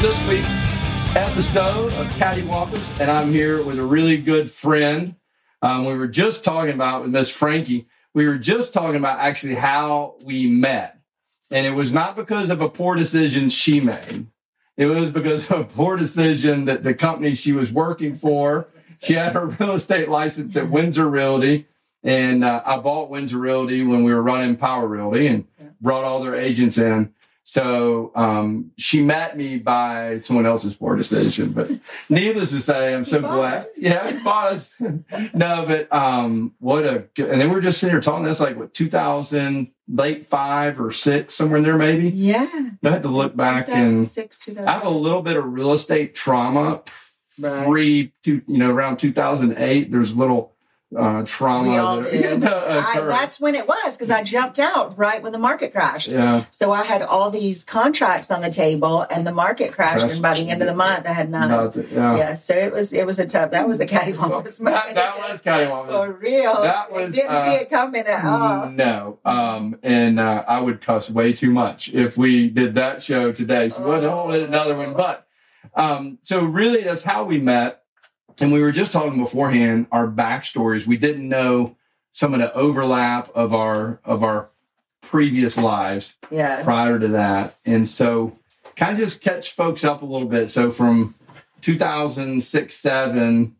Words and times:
this 0.00 0.26
week's 0.26 0.56
episode 1.14 1.92
of 1.92 2.06
Cattywampus, 2.12 2.98
and 3.00 3.10
I'm 3.10 3.30
here 3.30 3.62
with 3.62 3.78
a 3.78 3.84
really 3.84 4.16
good 4.16 4.50
friend. 4.50 5.14
Um, 5.60 5.84
we 5.84 5.92
were 5.92 6.08
just 6.08 6.42
talking 6.42 6.72
about 6.72 7.02
with 7.02 7.10
Miss 7.10 7.28
Frankie. 7.28 7.86
We 8.14 8.26
were 8.26 8.38
just 8.38 8.72
talking 8.72 8.96
about 8.96 9.18
actually 9.18 9.56
how 9.56 10.14
we 10.22 10.46
met, 10.46 10.98
and 11.50 11.66
it 11.66 11.72
was 11.72 11.92
not 11.92 12.16
because 12.16 12.48
of 12.48 12.62
a 12.62 12.68
poor 12.70 12.96
decision 12.96 13.50
she 13.50 13.78
made. 13.78 14.26
It 14.78 14.86
was 14.86 15.10
because 15.10 15.50
of 15.50 15.60
a 15.60 15.64
poor 15.64 15.98
decision 15.98 16.64
that 16.64 16.82
the 16.82 16.94
company 16.94 17.34
she 17.34 17.52
was 17.52 17.70
working 17.70 18.14
for. 18.14 18.68
She 19.02 19.12
had 19.12 19.34
her 19.34 19.46
real 19.60 19.72
estate 19.72 20.08
license 20.08 20.56
at 20.56 20.70
Windsor 20.70 21.10
Realty, 21.10 21.66
and 22.02 22.42
uh, 22.42 22.62
I 22.64 22.78
bought 22.78 23.10
Windsor 23.10 23.36
Realty 23.36 23.82
when 23.82 24.02
we 24.02 24.14
were 24.14 24.22
running 24.22 24.56
Power 24.56 24.86
Realty, 24.86 25.26
and 25.26 25.46
brought 25.78 26.04
all 26.04 26.22
their 26.22 26.36
agents 26.36 26.78
in. 26.78 27.12
So 27.50 28.12
um, 28.14 28.70
she 28.78 29.02
met 29.02 29.36
me 29.36 29.58
by 29.58 30.18
someone 30.18 30.46
else's 30.46 30.76
poor 30.76 30.94
decision, 30.94 31.50
but 31.50 31.68
needless 32.08 32.50
to 32.50 32.60
say, 32.60 32.94
I'm 32.94 33.04
so 33.04 33.20
blessed. 33.20 33.82
Yeah, 33.82 34.22
boss. 34.22 34.72
no, 35.34 35.64
but 35.66 35.92
um, 35.92 36.54
what 36.60 36.86
a 36.86 37.08
good, 37.16 37.28
and 37.28 37.40
then 37.40 37.50
we 37.50 37.56
are 37.56 37.60
just 37.60 37.80
sitting 37.80 37.92
here 37.92 38.00
talking. 38.00 38.24
That's 38.24 38.38
like 38.38 38.56
what 38.56 38.72
2000, 38.72 39.68
late 39.88 40.26
five 40.26 40.80
or 40.80 40.92
six, 40.92 41.34
somewhere 41.34 41.58
in 41.58 41.64
there, 41.64 41.76
maybe. 41.76 42.10
Yeah. 42.10 42.46
I 42.84 42.88
had 42.88 43.02
to 43.02 43.08
look 43.08 43.34
back 43.34 43.68
and 43.68 44.08
I 44.56 44.72
have 44.72 44.86
a 44.86 44.90
little 44.90 45.22
bit 45.22 45.36
of 45.36 45.44
real 45.44 45.72
estate 45.72 46.14
trauma. 46.14 46.84
Right. 47.36 47.66
Pre, 47.66 48.12
you 48.26 48.42
know, 48.46 48.70
around 48.70 48.98
2008, 48.98 49.90
there's 49.90 50.14
little 50.14 50.54
uh, 50.96 51.22
trauma. 51.24 51.68
We 51.68 51.76
all 51.76 52.02
did. 52.02 52.44
I, 52.44 53.00
that's 53.00 53.40
when 53.40 53.54
it 53.54 53.68
was 53.68 53.96
because 53.96 54.10
I 54.10 54.22
jumped 54.22 54.58
out 54.58 54.98
right 54.98 55.22
when 55.22 55.32
the 55.32 55.38
market 55.38 55.72
crashed. 55.72 56.08
Yeah. 56.08 56.44
So 56.50 56.72
I 56.72 56.82
had 56.82 57.02
all 57.02 57.30
these 57.30 57.64
contracts 57.64 58.30
on 58.30 58.40
the 58.40 58.50
table, 58.50 59.06
and 59.08 59.26
the 59.26 59.32
market 59.32 59.72
crashed, 59.72 60.06
and 60.06 60.20
by 60.20 60.34
the 60.34 60.48
end 60.48 60.62
of 60.62 60.68
the 60.68 60.74
month, 60.74 61.06
I 61.06 61.12
had 61.12 61.30
none. 61.30 61.50
yeah. 61.92 62.16
yeah. 62.16 62.34
So 62.34 62.54
it 62.54 62.72
was 62.72 62.92
it 62.92 63.06
was 63.06 63.18
a 63.18 63.26
tough. 63.26 63.52
That 63.52 63.68
was 63.68 63.80
a 63.80 63.86
cattywampus 63.90 64.60
moment. 64.60 64.94
That, 64.94 64.94
that 64.94 65.18
was 65.18 65.40
cattywampus 65.42 66.06
for 66.06 66.12
real. 66.14 66.62
That 66.62 66.92
was. 66.92 67.12
I 67.12 67.16
didn't 67.16 67.30
uh, 67.30 67.46
see 67.46 67.56
it 67.62 67.70
coming 67.70 68.06
at 68.06 68.24
all. 68.24 68.70
No. 68.70 69.18
Um. 69.24 69.78
And 69.82 70.18
uh, 70.18 70.44
I 70.46 70.60
would 70.60 70.80
cuss 70.80 71.10
way 71.10 71.32
too 71.32 71.50
much 71.50 71.90
if 71.90 72.16
we 72.16 72.48
did 72.48 72.74
that 72.74 73.02
show 73.02 73.32
today. 73.32 73.68
So 73.68 73.84
oh. 73.84 73.88
we'll 73.88 74.10
hold 74.10 74.34
another 74.34 74.76
one. 74.76 74.94
But 74.94 75.26
um. 75.74 76.18
So 76.22 76.42
really, 76.42 76.82
that's 76.82 77.04
how 77.04 77.24
we 77.24 77.38
met 77.38 77.79
and 78.40 78.52
we 78.52 78.62
were 78.62 78.72
just 78.72 78.92
talking 78.92 79.18
beforehand 79.18 79.86
our 79.92 80.08
backstories. 80.08 80.86
We 80.86 80.96
didn't 80.96 81.28
know 81.28 81.76
some 82.12 82.34
of 82.34 82.40
the 82.40 82.52
overlap 82.54 83.30
of 83.34 83.54
our 83.54 84.00
of 84.04 84.24
our 84.24 84.50
previous 85.02 85.56
lives 85.56 86.14
yeah. 86.30 86.62
prior 86.62 86.98
to 86.98 87.08
that. 87.08 87.56
And 87.64 87.88
so 87.88 88.38
kind 88.76 88.92
of 88.92 88.98
just 88.98 89.20
catch 89.20 89.52
folks 89.52 89.84
up 89.84 90.02
a 90.02 90.06
little 90.06 90.28
bit. 90.28 90.50
So 90.50 90.70
from 90.70 91.14
2006, 91.62 92.74
seven 92.74 93.56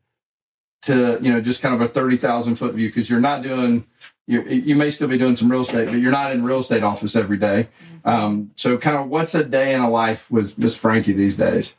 to, 0.82 1.18
you 1.20 1.32
know, 1.32 1.40
just 1.40 1.60
kind 1.60 1.74
of 1.74 1.80
a 1.80 1.88
30,000 1.88 2.54
foot 2.54 2.74
view, 2.74 2.88
because 2.88 3.10
you're 3.10 3.20
not 3.20 3.42
doing, 3.42 3.84
you 4.26 4.42
you 4.42 4.76
may 4.76 4.90
still 4.90 5.08
be 5.08 5.18
doing 5.18 5.36
some 5.36 5.50
real 5.50 5.60
estate, 5.60 5.86
but 5.86 5.96
you're 5.96 6.12
not 6.12 6.32
in 6.32 6.44
real 6.44 6.60
estate 6.60 6.82
office 6.82 7.16
every 7.16 7.36
day. 7.36 7.68
Mm-hmm. 7.84 8.08
Um, 8.08 8.50
so 8.56 8.78
kind 8.78 8.96
of 8.96 9.08
what's 9.08 9.34
a 9.34 9.44
day 9.44 9.74
in 9.74 9.80
a 9.80 9.90
life 9.90 10.30
with 10.30 10.56
Miss 10.56 10.76
Frankie 10.76 11.12
these 11.12 11.36
days? 11.36 11.74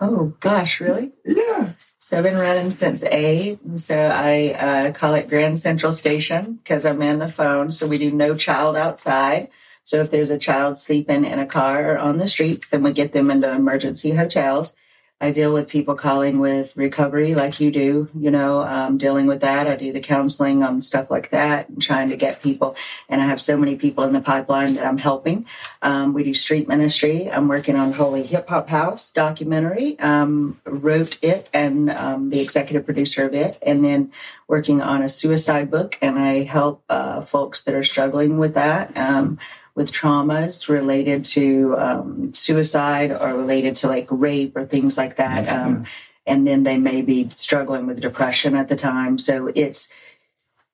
Oh 0.00 0.32
gosh, 0.40 0.80
really? 0.80 1.12
Yeah. 1.24 1.72
So 2.08 2.16
I've 2.16 2.24
been 2.24 2.38
running 2.38 2.70
since 2.70 3.02
eight. 3.02 3.60
And 3.66 3.78
so 3.78 3.94
I 3.94 4.54
uh, 4.54 4.92
call 4.92 5.12
it 5.12 5.28
Grand 5.28 5.58
Central 5.58 5.92
Station 5.92 6.54
because 6.54 6.86
I'm 6.86 7.02
in 7.02 7.18
the 7.18 7.28
phone. 7.28 7.70
So 7.70 7.86
we 7.86 7.98
do 7.98 8.10
no 8.10 8.34
child 8.34 8.78
outside. 8.78 9.50
So 9.84 10.00
if 10.00 10.10
there's 10.10 10.30
a 10.30 10.38
child 10.38 10.78
sleeping 10.78 11.26
in 11.26 11.38
a 11.38 11.44
car 11.44 11.92
or 11.92 11.98
on 11.98 12.16
the 12.16 12.26
streets, 12.26 12.68
then 12.68 12.82
we 12.82 12.94
get 12.94 13.12
them 13.12 13.30
into 13.30 13.52
emergency 13.52 14.12
hotels. 14.12 14.74
I 15.20 15.32
deal 15.32 15.52
with 15.52 15.68
people 15.68 15.96
calling 15.96 16.38
with 16.38 16.76
recovery 16.76 17.34
like 17.34 17.58
you 17.58 17.72
do, 17.72 18.08
you 18.16 18.30
know, 18.30 18.62
um, 18.62 18.98
dealing 18.98 19.26
with 19.26 19.40
that. 19.40 19.66
I 19.66 19.74
do 19.74 19.92
the 19.92 20.00
counseling 20.00 20.62
on 20.62 20.80
stuff 20.80 21.10
like 21.10 21.30
that 21.30 21.68
and 21.68 21.82
trying 21.82 22.10
to 22.10 22.16
get 22.16 22.40
people. 22.40 22.76
And 23.08 23.20
I 23.20 23.26
have 23.26 23.40
so 23.40 23.56
many 23.56 23.74
people 23.74 24.04
in 24.04 24.12
the 24.12 24.20
pipeline 24.20 24.74
that 24.74 24.86
I'm 24.86 24.98
helping. 24.98 25.44
Um, 25.82 26.14
we 26.14 26.22
do 26.22 26.34
street 26.34 26.68
ministry. 26.68 27.28
I'm 27.28 27.48
working 27.48 27.74
on 27.74 27.94
Holy 27.94 28.22
Hip 28.26 28.48
Hop 28.48 28.68
House 28.68 29.10
documentary, 29.10 29.98
um, 29.98 30.60
wrote 30.64 31.18
it 31.20 31.48
and 31.52 31.90
um, 31.90 32.30
the 32.30 32.40
executive 32.40 32.84
producer 32.84 33.26
of 33.26 33.34
it, 33.34 33.58
and 33.62 33.84
then 33.84 34.12
working 34.46 34.80
on 34.80 35.02
a 35.02 35.08
suicide 35.08 35.68
book. 35.68 35.98
And 36.00 36.16
I 36.16 36.44
help 36.44 36.84
uh, 36.88 37.22
folks 37.22 37.64
that 37.64 37.74
are 37.74 37.82
struggling 37.82 38.38
with 38.38 38.54
that. 38.54 38.96
With 39.78 39.92
traumas 39.92 40.68
related 40.68 41.24
to 41.36 41.76
um, 41.78 42.34
suicide 42.34 43.12
or 43.12 43.28
related 43.34 43.76
to 43.76 43.86
like 43.86 44.08
rape 44.10 44.56
or 44.56 44.64
things 44.66 44.98
like 44.98 45.14
that. 45.16 45.46
Mm-hmm. 45.46 45.66
Um, 45.66 45.86
and 46.26 46.46
then 46.46 46.64
they 46.64 46.78
may 46.78 47.00
be 47.00 47.28
struggling 47.30 47.86
with 47.86 48.00
depression 48.00 48.56
at 48.56 48.68
the 48.68 48.76
time. 48.76 49.18
So 49.18 49.50
it's 49.54 49.88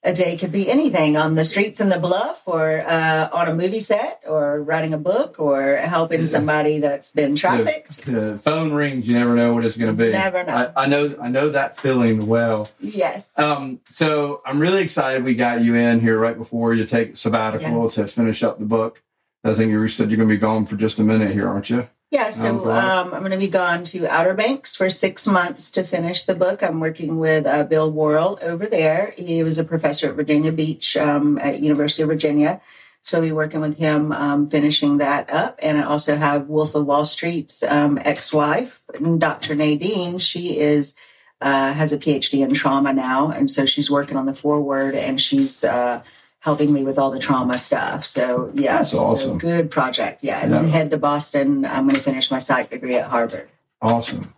a 0.05 0.13
day 0.13 0.37
could 0.37 0.53
be 0.53 0.71
anything 0.71 1.17
on 1.17 1.35
the 1.35 1.45
streets 1.45 1.81
in 1.81 1.89
the 1.89 1.99
bluff 1.99 2.43
or 2.47 2.81
uh, 2.81 3.29
on 3.33 3.49
a 3.49 3.55
movie 3.55 3.81
set 3.81 4.23
or 4.27 4.63
writing 4.63 4.93
a 4.93 4.99
book 4.99 5.37
or 5.39 5.77
helping 5.77 6.27
somebody 6.27 6.79
that's 6.79 7.11
been 7.11 7.35
trafficked. 7.35 8.05
The, 8.05 8.13
the 8.13 8.39
phone 8.39 8.73
rings, 8.73 9.09
you 9.09 9.19
never 9.19 9.35
know 9.35 9.55
what 9.55 9.65
it's 9.65 9.77
going 9.77 9.97
to 9.97 10.05
be. 10.05 10.13
Never 10.13 10.45
know. 10.45 10.73
I, 10.77 10.85
I, 10.85 10.87
know. 10.87 11.17
I 11.21 11.29
know 11.29 11.51
that 11.51 11.79
feeling 11.79 12.27
well. 12.27 12.69
Yes. 12.81 13.39
Um, 13.39 13.81
so 13.91 14.43
I'm 14.45 14.59
really 14.59 14.83
excited 14.83 15.25
we 15.25 15.35
got 15.35 15.63
you 15.63 15.75
in 15.75 16.01
here 16.01 16.19
right 16.19 16.37
before 16.37 16.75
you 16.75 16.85
take 16.85 17.17
sabbatical 17.17 17.85
yeah. 17.85 17.91
to 17.91 18.07
finish 18.07 18.43
up 18.43 18.59
the 18.59 18.67
book. 18.67 19.03
I 19.43 19.53
think 19.53 19.71
you 19.71 19.89
said 19.89 20.11
you're 20.11 20.17
going 20.17 20.29
to 20.29 20.35
be 20.35 20.41
gone 20.41 20.65
for 20.65 20.77
just 20.77 20.99
a 20.99 21.05
minute 21.05 21.33
here, 21.33 21.49
aren't 21.49 21.69
you? 21.69 21.89
Yeah, 22.15 22.31
so 22.31 22.71
um, 22.71 23.13
I'm 23.13 23.23
going 23.23 23.33
to 23.33 23.39
be 23.39 23.49
gone 23.49 23.83
to 23.87 24.07
Outer 24.07 24.35
Banks 24.35 24.77
for 24.77 24.89
six 24.89 25.27
months 25.27 25.69
to 25.73 25.83
finish 25.83 26.27
the 26.27 26.37
book. 26.37 26.63
I'm 26.63 26.79
working 26.79 27.19
with 27.19 27.45
uh, 27.45 27.65
Bill 27.65 27.91
Worrell 27.91 28.39
over 28.41 28.67
there. 28.67 29.13
He 29.19 29.43
was 29.43 29.59
a 29.59 29.65
professor 29.65 30.11
at 30.11 30.15
Virginia 30.15 30.53
Beach 30.53 30.97
um, 30.97 31.39
at 31.39 31.59
University 31.59 32.05
of 32.05 32.09
Virginia. 32.09 32.61
So 33.01 33.19
I'll 33.19 33.25
be 33.25 33.33
working 33.33 33.61
with 33.61 33.79
him, 33.79 34.13
um, 34.13 34.47
finishing 34.47 34.99
that 34.99 35.29
up. 35.29 35.59
And 35.61 35.77
I 35.77 35.83
also 35.83 36.15
have 36.15 36.47
Wolf 36.47 36.77
of 36.77 36.87
Wall 36.87 37.05
Street's 37.05 37.65
um, 37.65 37.99
ex-wife, 38.05 38.85
Dr. 39.19 39.57
Nadine. 39.57 40.21
She 40.21 40.61
is 40.61 40.95
uh, 41.41 41.73
has 41.73 41.93
a 41.93 41.99
PhD 41.99 42.45
in 42.45 42.55
trauma 42.55 42.93
now, 42.93 43.33
and 43.33 43.51
so 43.51 43.67
she's 43.67 43.91
working 43.91 44.17
on 44.17 44.25
the 44.25 44.35
foreword, 44.35 44.95
and 44.95 45.21
she's 45.21 45.65
uh, 45.65 46.01
helping 46.44 46.75
me 46.75 46.84
with 46.84 46.99
all 46.99 47.10
the 47.10 47.19
trauma 47.19 47.56
stuff. 47.56 48.05
So 48.05 48.50
yeah, 48.53 48.77
that's 48.77 48.93
awesome. 48.93 49.32
So 49.32 49.37
good 49.38 49.71
project. 49.71 50.22
Yeah, 50.22 50.41
and 50.41 50.53
yeah. 50.53 50.60
then 50.60 50.69
head 50.69 50.91
to 50.91 50.99
Boston. 50.99 51.65
I'm 51.65 51.84
going 51.84 51.97
to 51.97 52.03
finish 52.03 52.31
my 52.31 52.38
psych 52.38 52.69
degree 52.69 52.97
at 52.97 53.06
Harvard. 53.06 53.49
Awesome. 53.81 54.34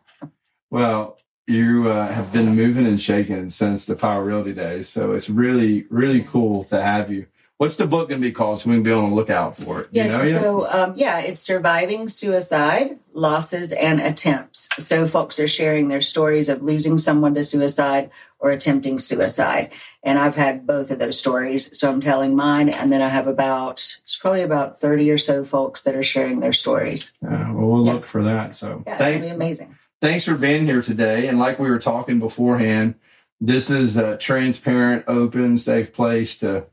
Well, 0.71 1.19
you 1.49 1.89
uh, 1.89 2.07
have 2.13 2.33
been 2.33 2.55
moving 2.55 2.87
and 2.87 3.01
shaking 3.01 3.51
since 3.51 3.87
the 3.87 3.97
Power 3.97 4.25
Realty 4.25 4.53
days, 4.53 4.89
so 4.89 5.13
it's 5.15 5.29
really 5.29 5.87
really 5.91 6.23
cool 6.23 6.63
to 6.65 6.81
have 6.81 7.11
you. 7.11 7.27
What's 7.59 7.77
the 7.77 7.87
book 7.87 8.11
going 8.11 8.21
to 8.21 8.27
be 8.27 8.33
called 8.33 8.61
so 8.61 8.69
we 8.69 8.77
can 8.77 8.83
be 8.83 8.93
on 8.93 9.09
the 9.09 9.17
lookout 9.17 9.57
for 9.57 9.81
it? 9.81 9.89
Yes. 9.91 10.13
You 10.27 10.35
know 10.35 10.41
so, 10.41 10.71
um, 10.71 10.93
yeah, 10.95 11.21
it's 11.21 11.41
Surviving 11.41 12.11
Suicide, 12.11 12.99
Losses, 13.15 13.73
and 13.73 13.99
Attempts. 13.99 14.69
So, 14.79 15.07
folks 15.07 15.39
are 15.39 15.49
sharing 15.49 15.89
their 15.89 16.03
stories 16.03 16.51
of 16.51 16.63
losing 16.63 16.99
someone 16.99 17.35
to 17.35 17.43
suicide 17.43 18.11
or 18.39 18.51
attempting 18.51 18.99
suicide. 18.99 19.73
And 20.03 20.19
I've 20.19 20.35
had 20.35 20.67
both 20.67 20.91
of 20.91 20.99
those 20.99 21.19
stories. 21.19 21.79
So, 21.79 21.91
I'm 21.91 22.03
telling 22.03 22.37
mine. 22.37 22.69
And 22.69 22.93
then 22.93 23.01
I 23.01 23.09
have 23.09 23.27
about, 23.27 24.01
it's 24.03 24.17
probably 24.17 24.43
about 24.43 24.79
30 24.79 25.11
or 25.11 25.19
so 25.19 25.43
folks 25.43 25.81
that 25.83 25.95
are 25.95 26.03
sharing 26.03 26.41
their 26.41 26.53
stories. 26.53 27.15
Yeah, 27.23 27.53
well, 27.53 27.69
we'll 27.69 27.87
yeah. 27.87 27.93
look 27.95 28.05
for 28.05 28.23
that. 28.25 28.55
So, 28.55 28.83
yeah, 28.87 28.99
thank, 28.99 29.01
it's 29.01 29.01
going 29.01 29.23
to 29.23 29.29
be 29.29 29.35
amazing. 29.35 29.79
Thanks 30.03 30.27
for 30.27 30.35
being 30.35 30.67
here 30.67 30.83
today. 30.83 31.27
And 31.27 31.39
like 31.39 31.59
we 31.59 31.71
were 31.71 31.79
talking 31.79 32.19
beforehand, 32.19 32.97
this 33.41 33.71
is 33.71 33.97
a 33.97 34.19
transparent, 34.19 35.05
open, 35.09 35.57
safe 35.57 35.95
place 35.95 36.37
to 36.39 36.67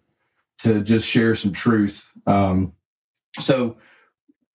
to 0.59 0.81
just 0.81 1.07
share 1.07 1.35
some 1.35 1.53
truth. 1.53 2.09
Um, 2.25 2.73
so 3.39 3.77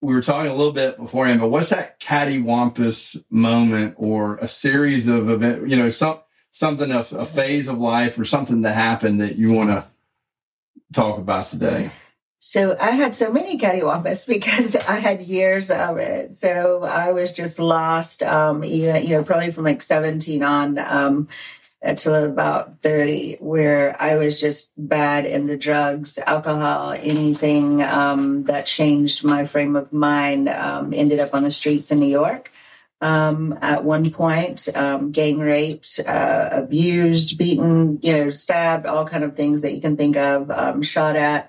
we 0.00 0.14
were 0.14 0.22
talking 0.22 0.50
a 0.50 0.54
little 0.54 0.72
bit 0.72 0.96
beforehand, 0.96 1.40
but 1.40 1.48
what's 1.48 1.70
that 1.70 1.98
cattywampus 2.00 3.22
moment 3.30 3.94
or 3.96 4.36
a 4.36 4.48
series 4.48 5.08
of 5.08 5.28
events, 5.28 5.68
you 5.68 5.76
know, 5.76 5.88
some, 5.88 6.20
something, 6.52 6.90
a, 6.90 7.00
a 7.00 7.24
phase 7.24 7.68
of 7.68 7.78
life 7.78 8.18
or 8.18 8.24
something 8.24 8.62
that 8.62 8.74
happened 8.74 9.20
that 9.20 9.36
you 9.36 9.52
want 9.52 9.70
to 9.70 9.84
talk 10.92 11.18
about 11.18 11.48
today? 11.48 11.90
So 12.40 12.76
I 12.78 12.92
had 12.92 13.16
so 13.16 13.32
many 13.32 13.58
cattywampus 13.58 14.26
because 14.28 14.76
I 14.76 14.96
had 14.96 15.22
years 15.22 15.70
of 15.70 15.98
it. 15.98 16.34
So 16.34 16.84
I 16.84 17.12
was 17.12 17.32
just 17.32 17.58
lost, 17.58 18.22
um, 18.22 18.62
you 18.62 18.92
know, 18.92 19.24
probably 19.24 19.50
from 19.50 19.64
like 19.64 19.82
17 19.82 20.42
on. 20.42 20.78
Um, 20.78 21.28
until 21.80 22.25
about 22.25 22.80
30 22.82 23.36
where 23.40 24.00
i 24.00 24.16
was 24.16 24.40
just 24.40 24.72
bad 24.76 25.25
into 25.25 25.56
drugs 25.56 26.19
alcohol 26.26 26.92
anything 26.92 27.82
um, 27.82 28.44
that 28.44 28.66
changed 28.66 29.25
my 29.25 29.44
frame 29.44 29.76
of 29.76 29.92
mind 29.92 30.48
um, 30.48 30.92
ended 30.92 31.20
up 31.20 31.34
on 31.34 31.44
the 31.44 31.50
streets 31.50 31.90
in 31.90 32.00
new 32.00 32.06
york. 32.06 32.52
Um, 33.00 33.56
at 33.62 33.84
one 33.84 34.10
point 34.10 34.66
um, 34.75 35.12
gang 35.12 35.38
raped 35.38 36.00
uh, 36.04 36.48
abused 36.50 37.38
beaten 37.38 38.00
you 38.02 38.12
know 38.12 38.31
stabbed 38.31 38.86
all 38.86 39.06
kind 39.06 39.22
of 39.22 39.36
things 39.36 39.62
that 39.62 39.72
you 39.72 39.81
can 39.81 39.96
think 39.96 40.16
of 40.16 40.50
um, 40.50 40.82
shot 40.82 41.14
at. 41.14 41.48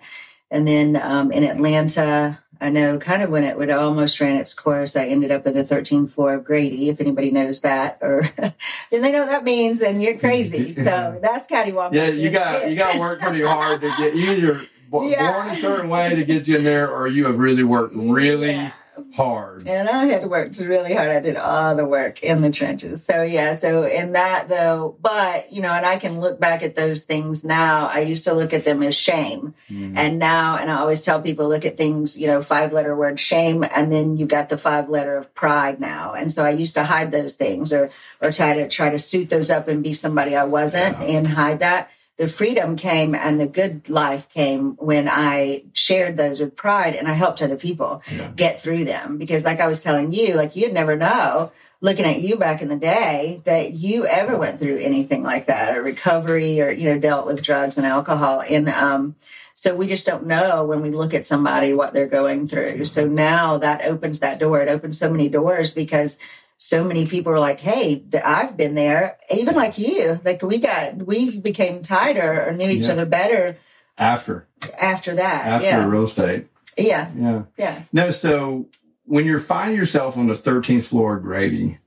And 0.51 0.67
then 0.67 0.95
um, 0.95 1.31
in 1.31 1.43
atlanta 1.43 2.39
I 2.61 2.69
know 2.69 2.97
kind 2.97 3.23
of 3.23 3.29
when 3.29 3.45
it 3.45 3.57
would 3.57 3.69
almost 3.69 4.19
ran 4.19 4.35
its 4.35 4.53
course, 4.53 4.95
I 4.97 5.05
ended 5.05 5.31
up 5.31 5.47
in 5.47 5.53
the 5.53 5.63
13th 5.63 6.09
floor 6.11 6.33
of 6.33 6.43
Grady. 6.43 6.89
If 6.89 6.99
anybody 6.99 7.31
knows 7.31 7.61
that, 7.61 7.99
or 8.01 8.29
then 8.37 9.01
they 9.01 9.11
know 9.11 9.19
what 9.19 9.29
that 9.29 9.43
means, 9.45 9.81
and 9.81 10.01
you're 10.03 10.17
crazy. 10.17 10.73
So 10.79 11.19
that's 11.21 11.47
cattywampus. 11.47 11.93
Yeah, 11.93 12.07
you 12.07 12.29
got 12.31 12.69
you 12.69 12.75
got 12.75 12.93
to 12.93 12.99
work 12.99 13.19
pretty 13.21 13.43
hard 13.43 13.81
to 13.81 13.89
get 13.97 14.15
you 14.15 14.31
either 14.31 14.53
b- 14.55 14.67
Yeah. 15.11 15.31
born 15.31 15.49
a 15.49 15.55
certain 15.55 15.89
way 15.89 16.15
to 16.15 16.25
get 16.25 16.47
you 16.47 16.57
in 16.57 16.63
there, 16.63 16.89
or 16.93 17.07
you 17.07 17.25
have 17.25 17.37
really 17.37 17.63
worked 17.63 17.95
really 17.95 18.51
Yeah. 18.51 18.71
Hard. 19.13 19.67
And 19.67 19.89
I 19.89 20.05
had 20.05 20.29
worked 20.29 20.59
really 20.59 20.93
hard. 20.93 21.09
I 21.11 21.19
did 21.19 21.35
all 21.35 21.75
the 21.75 21.85
work 21.85 22.23
in 22.23 22.41
the 22.41 22.51
trenches. 22.51 23.03
So 23.03 23.23
yeah, 23.23 23.53
so 23.53 23.83
in 23.83 24.13
that 24.13 24.47
though, 24.49 24.95
but 25.01 25.51
you 25.51 25.61
know, 25.61 25.71
and 25.73 25.85
I 25.85 25.97
can 25.97 26.19
look 26.21 26.39
back 26.39 26.63
at 26.63 26.75
those 26.75 27.03
things 27.05 27.43
now. 27.43 27.87
I 27.87 27.99
used 28.01 28.23
to 28.25 28.33
look 28.33 28.53
at 28.53 28.65
them 28.65 28.83
as 28.83 28.95
shame. 28.95 29.53
Mm. 29.69 29.97
And 29.97 30.19
now, 30.19 30.57
and 30.57 30.69
I 30.69 30.79
always 30.79 31.01
tell 31.01 31.21
people, 31.21 31.47
look 31.47 31.65
at 31.65 31.77
things, 31.77 32.17
you 32.17 32.27
know, 32.27 32.41
five 32.41 32.71
letter 32.73 32.95
word 32.95 33.19
shame, 33.19 33.63
and 33.63 33.91
then 33.91 34.17
you 34.17 34.25
got 34.25 34.49
the 34.49 34.57
five 34.57 34.89
letter 34.89 35.17
of 35.17 35.33
pride 35.33 35.79
now. 35.79 36.13
And 36.13 36.31
so 36.31 36.45
I 36.45 36.51
used 36.51 36.75
to 36.75 36.83
hide 36.83 37.11
those 37.11 37.33
things 37.33 37.73
or, 37.73 37.89
or 38.21 38.31
try 38.31 38.53
to 38.53 38.67
try 38.69 38.89
to 38.89 38.99
suit 38.99 39.29
those 39.29 39.49
up 39.49 39.67
and 39.67 39.83
be 39.83 39.93
somebody 39.93 40.35
I 40.35 40.43
wasn't 40.43 41.01
Yeah. 41.01 41.07
and 41.17 41.27
hide 41.27 41.59
that. 41.59 41.89
The 42.19 42.27
freedom 42.27 42.75
came 42.75 43.15
and 43.15 43.39
the 43.39 43.47
good 43.47 43.89
life 43.89 44.27
came 44.29 44.75
when 44.75 45.07
I 45.09 45.63
shared 45.73 46.17
those 46.17 46.41
with 46.41 46.55
pride 46.57 46.93
and 46.93 47.07
I 47.07 47.13
helped 47.13 47.41
other 47.41 47.55
people 47.55 48.03
Yeah. 48.11 48.29
get 48.35 48.59
through 48.61 48.83
them. 48.83 49.17
Because 49.17 49.45
like 49.45 49.61
I 49.61 49.67
was 49.67 49.81
telling 49.81 50.11
you, 50.11 50.33
like 50.35 50.55
you'd 50.55 50.73
never 50.73 50.97
know 50.97 51.51
looking 51.81 52.03
at 52.03 52.19
you 52.19 52.35
back 52.35 52.61
in 52.61 52.67
the 52.67 52.75
day 52.75 53.41
that 53.45 53.71
you 53.71 54.05
ever 54.05 54.35
went 54.37 54.59
through 54.59 54.79
anything 54.79 55.23
like 55.23 55.45
that 55.47 55.77
or 55.77 55.81
recovery 55.81 56.61
or, 56.61 56.69
you 56.69 56.89
know, 56.89 56.99
dealt 56.99 57.25
with 57.25 57.41
drugs 57.41 57.77
and 57.77 57.87
alcohol. 57.87 58.43
And, 58.47 58.67
um, 58.67 59.15
so 59.53 59.73
we 59.75 59.87
just 59.87 60.05
don't 60.05 60.25
know 60.25 60.65
when 60.65 60.81
we 60.81 60.89
look 60.89 61.13
at 61.13 61.25
somebody 61.25 61.73
what 61.73 61.93
they're 61.93 62.07
going 62.07 62.47
through. 62.47 62.83
So 62.85 63.07
now 63.07 63.57
that 63.59 63.83
opens 63.85 64.19
that 64.19 64.39
door. 64.39 64.61
It 64.61 64.69
opens 64.69 64.97
so 64.97 65.09
many 65.09 65.27
doors 65.29 65.73
because 65.73 66.17
so 66.59 66.83
many 66.83 67.07
people 67.07 67.31
are 67.31 67.39
like, 67.39 67.59
"Hey, 67.61 68.03
I've 68.23 68.55
been 68.57 68.75
there." 68.75 69.17
Even 69.31 69.55
like 69.55 69.77
you, 69.77 70.19
like 70.23 70.43
we 70.43 70.59
got, 70.59 70.97
we 70.97 71.39
became 71.39 71.81
tighter 71.81 72.45
or 72.47 72.53
knew 72.53 72.69
each 72.69 72.85
Yeah. 72.87 72.93
other 72.93 73.05
better 73.05 73.57
After 73.97 74.45
after 74.79 75.15
that. 75.15 75.45
after 75.47 75.65
yeah, 75.67 75.85
real 75.85 76.03
estate, 76.03 76.47
yeah, 76.77 77.09
yeah. 77.17 77.43
yeah. 77.57 77.81
No, 77.93 78.11
so 78.11 78.67
when 79.05 79.25
you're 79.25 79.39
finding 79.39 79.77
yourself 79.77 80.17
on 80.17 80.27
the 80.27 80.35
13th 80.35 80.83
floor 80.83 81.17
Grady, 81.17 81.79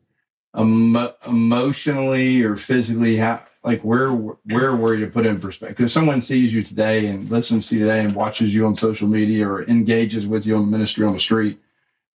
emo- 0.58 1.14
emotionally 1.26 2.42
or 2.42 2.56
physically, 2.56 3.18
how 3.18 3.42
like 3.62 3.82
where 3.82 4.10
where 4.10 4.74
were 4.74 4.94
you 4.94 5.06
put 5.06 5.26
in 5.26 5.38
perspective? 5.38 5.84
If 5.84 5.90
someone 5.92 6.22
sees 6.22 6.52
you 6.54 6.62
today 6.62 7.06
and 7.06 7.30
listens 7.30 7.68
to 7.68 7.76
you 7.76 7.82
today 7.84 8.00
and 8.00 8.14
watches 8.14 8.54
you 8.54 8.66
on 8.66 8.74
social 8.74 9.06
media 9.06 9.46
or 9.46 9.62
engages 9.68 10.26
with 10.26 10.46
you 10.46 10.56
on 10.56 10.64
the 10.70 10.76
ministry 10.76 11.04
on 11.06 11.12
the 11.12 11.20
street, 11.20 11.60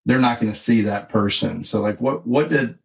they're 0.08 0.18
not 0.18 0.40
going 0.40 0.52
to 0.52 0.58
see 0.58 0.84
that 0.84 1.10
person. 1.10 1.66
So 1.66 1.82
like, 1.82 2.00
what 2.00 2.26
what 2.26 2.50
did 2.50 2.80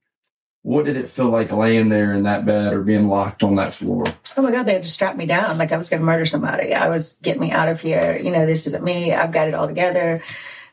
what 0.62 0.84
did 0.84 0.96
it 0.96 1.08
feel 1.08 1.30
like 1.30 1.52
laying 1.52 1.88
there 1.88 2.12
in 2.12 2.24
that 2.24 2.44
bed 2.44 2.72
or 2.72 2.82
being 2.82 3.08
locked 3.08 3.42
on 3.42 3.54
that 3.56 3.72
floor? 3.72 4.04
Oh 4.36 4.42
my 4.42 4.50
God, 4.50 4.64
they 4.64 4.74
had 4.74 4.82
to 4.82 4.88
strap 4.88 5.16
me 5.16 5.26
down 5.26 5.56
like 5.56 5.72
I 5.72 5.76
was 5.76 5.88
going 5.88 6.00
to 6.00 6.06
murder 6.06 6.24
somebody. 6.24 6.74
I 6.74 6.88
was 6.88 7.18
getting 7.22 7.40
me 7.40 7.52
out 7.52 7.68
of 7.68 7.80
here. 7.80 8.16
You 8.16 8.30
know, 8.30 8.44
this 8.44 8.66
isn't 8.66 8.84
me. 8.84 9.12
I've 9.12 9.32
got 9.32 9.48
it 9.48 9.54
all 9.54 9.66
together. 9.66 10.22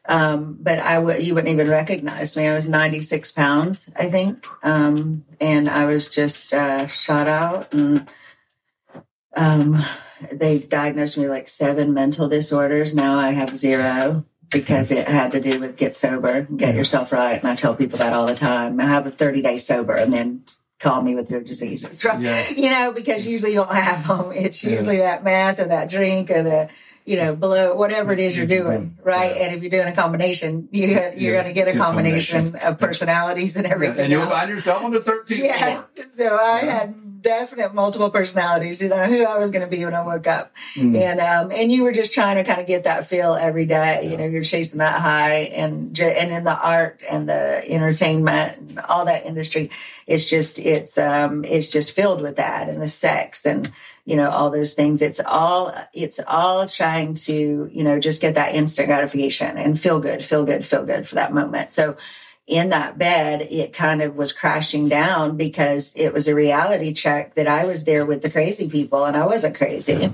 Um, 0.06 0.57
but 0.60 0.80
I 0.80 0.98
would, 0.98 1.24
you 1.24 1.36
wouldn't 1.36 1.54
even 1.54 1.69
recognize 1.69 2.36
me. 2.36 2.48
I 2.48 2.54
was 2.54 2.68
96 2.68 3.31
pounds, 3.31 3.90
I 3.96 4.10
think. 4.10 4.46
Um, 4.63 5.25
and 5.40 5.69
I 5.69 5.86
was 5.86 6.07
just, 6.07 6.54
uh, 6.54 6.88
shot 6.88 7.28
out 7.28 7.72
and, 7.74 8.07
um, 9.36 9.84
they 10.31 10.60
diagnosed 10.60 11.18
me 11.18 11.28
like 11.28 11.48
seven 11.48 11.94
mental 11.94 12.28
disorders. 12.28 12.94
Now 12.94 13.19
I 13.19 13.31
have 13.31 13.57
zero 13.57 14.25
because 14.50 14.92
it 14.92 15.07
had 15.07 15.31
to 15.34 15.40
do 15.40 15.60
with 15.60 15.75
get 15.78 15.96
sober, 15.96 16.42
get 16.42 16.69
mm-hmm. 16.69 16.78
yourself 16.78 17.12
right. 17.12 17.40
And 17.40 17.48
I 17.48 17.56
tell 17.56 17.75
people 17.75 18.00
that 18.00 18.13
all 18.13 18.25
the 18.25 18.36
time. 18.36 18.80
I 18.80 18.86
have 18.86 19.06
a 19.07 19.12
30 19.12 19.42
day 19.42 19.57
sober 19.57 19.94
and 19.94 20.12
then 20.13 20.44
call 20.80 21.01
me 21.01 21.13
with 21.16 21.30
your 21.30 21.42
diseases, 21.42 22.04
right? 22.06 22.19
Yeah. 22.19 22.50
you 22.50 22.69
know, 22.69 22.92
because 22.92 23.25
usually 23.28 23.51
you 23.51 23.57
don't 23.57 23.75
have 23.75 24.07
them. 24.07 24.31
It's 24.34 24.63
Yeah. 24.63 24.72
usually 24.75 24.98
that 24.98 25.24
math 25.24 25.60
or 25.60 25.66
that 25.66 25.90
drink 25.90 26.31
or 26.31 26.42
the, 26.44 26.69
you 27.06 27.18
know, 27.18 27.36
below 27.36 27.75
whatever 27.75 28.13
it 28.13 28.19
is 28.19 28.38
you're 28.38 28.46
doing, 28.46 28.98
right? 29.04 29.36
Yeah. 29.36 29.44
And 29.44 29.56
if 29.56 29.62
you're 29.63 29.72
doing 29.72 29.88
a 29.88 29.96
combination, 29.96 30.69
you, 30.72 30.88
you're 30.88 31.13
Yeah. 31.16 31.31
going 31.31 31.46
to 31.46 31.54
get 31.54 31.68
a 31.68 31.74
Good 31.74 31.81
combination 31.81 32.56
of 32.56 32.78
personalities 32.78 33.56
and 33.57 33.66
everything. 33.68 34.00
And 34.00 34.12
you'll 34.12 34.22
else. 34.22 34.31
find 34.31 34.50
yourself 34.50 34.84
on 34.84 34.92
the 34.92 35.00
13th 35.00 35.38
Yes. 35.40 35.94
So 36.12 36.36
I 36.36 36.62
Yeah. 36.62 36.80
had 36.80 37.19
definite 37.21 37.74
multiple 37.74 38.10
personalities. 38.10 38.81
You 38.81 38.89
know 38.89 39.04
who 39.06 39.24
I 39.24 39.38
was 39.38 39.51
going 39.51 39.62
to 39.62 39.68
be 39.68 39.83
when 39.83 39.94
I 39.94 40.01
woke 40.01 40.27
up. 40.27 40.51
Mm. 40.75 41.00
and 41.00 41.19
um, 41.19 41.51
and 41.51 41.71
you 41.71 41.83
were 41.83 41.92
just 41.92 42.13
trying 42.13 42.38
to 42.38 42.44
kind 42.44 42.60
of 42.60 42.68
get 42.68 42.83
that 42.83 43.07
feel 43.07 43.33
every 43.36 43.66
day. 43.66 44.10
You 44.10 44.18
know, 44.18 44.25
you're 44.25 44.44
chasing 44.44 44.80
that 44.80 45.01
high, 45.01 45.51
and 45.54 45.98
and 46.00 46.31
in 46.31 46.44
the 46.44 46.57
art 46.57 47.01
and 47.10 47.27
the 47.27 47.69
entertainment 47.69 48.57
and 48.57 48.80
all 48.80 49.06
that 49.06 49.25
industry, 49.25 49.71
it's 50.07 50.30
just 50.30 50.60
it's 50.60 50.98
um 50.98 51.44
it's 51.45 51.71
just 51.71 51.92
filled 51.92 52.21
with 52.21 52.38
that 52.38 52.69
and 52.69 52.81
the 52.81 52.88
sex 52.88 53.45
and 53.45 53.72
you 54.06 54.15
know 54.15 54.30
all 54.30 54.50
those 54.50 54.74
things. 54.74 55.01
It's 55.01 55.19
all 55.19 55.74
it's 55.94 56.19
all 56.27 56.65
trying 56.68 57.13
to 57.15 57.69
you 57.72 57.83
know 57.83 58.00
just 58.00 58.22
get 58.22 58.36
that 58.36 58.56
instant 58.56 58.88
gratification 58.88 59.57
and 59.57 59.80
feel 59.80 60.00
good, 60.00 60.24
feel 60.24 60.45
good, 60.45 60.65
feel 60.65 60.86
good 60.86 61.07
for 61.07 61.15
that 61.15 61.33
moment. 61.33 61.72
So 61.72 61.98
in 62.50 62.69
that 62.69 62.98
bed, 62.98 63.42
it 63.44 63.74
kind 63.74 64.01
of 64.01 64.16
was 64.16 64.34
crashing 64.34 64.90
down 64.90 65.38
because 65.38 65.94
it 65.96 66.13
was 66.13 66.28
a 66.28 66.34
reality 66.34 66.94
check 66.94 67.36
that 67.36 67.48
I 67.48 67.66
was 67.66 67.84
there 67.84 68.06
with 68.06 68.24
the 68.24 68.30
crazy 68.30 68.68
people 68.68 69.06
and 69.06 69.16
I 69.16 69.25
wasn't 69.25 69.56
crazy, 69.56 70.10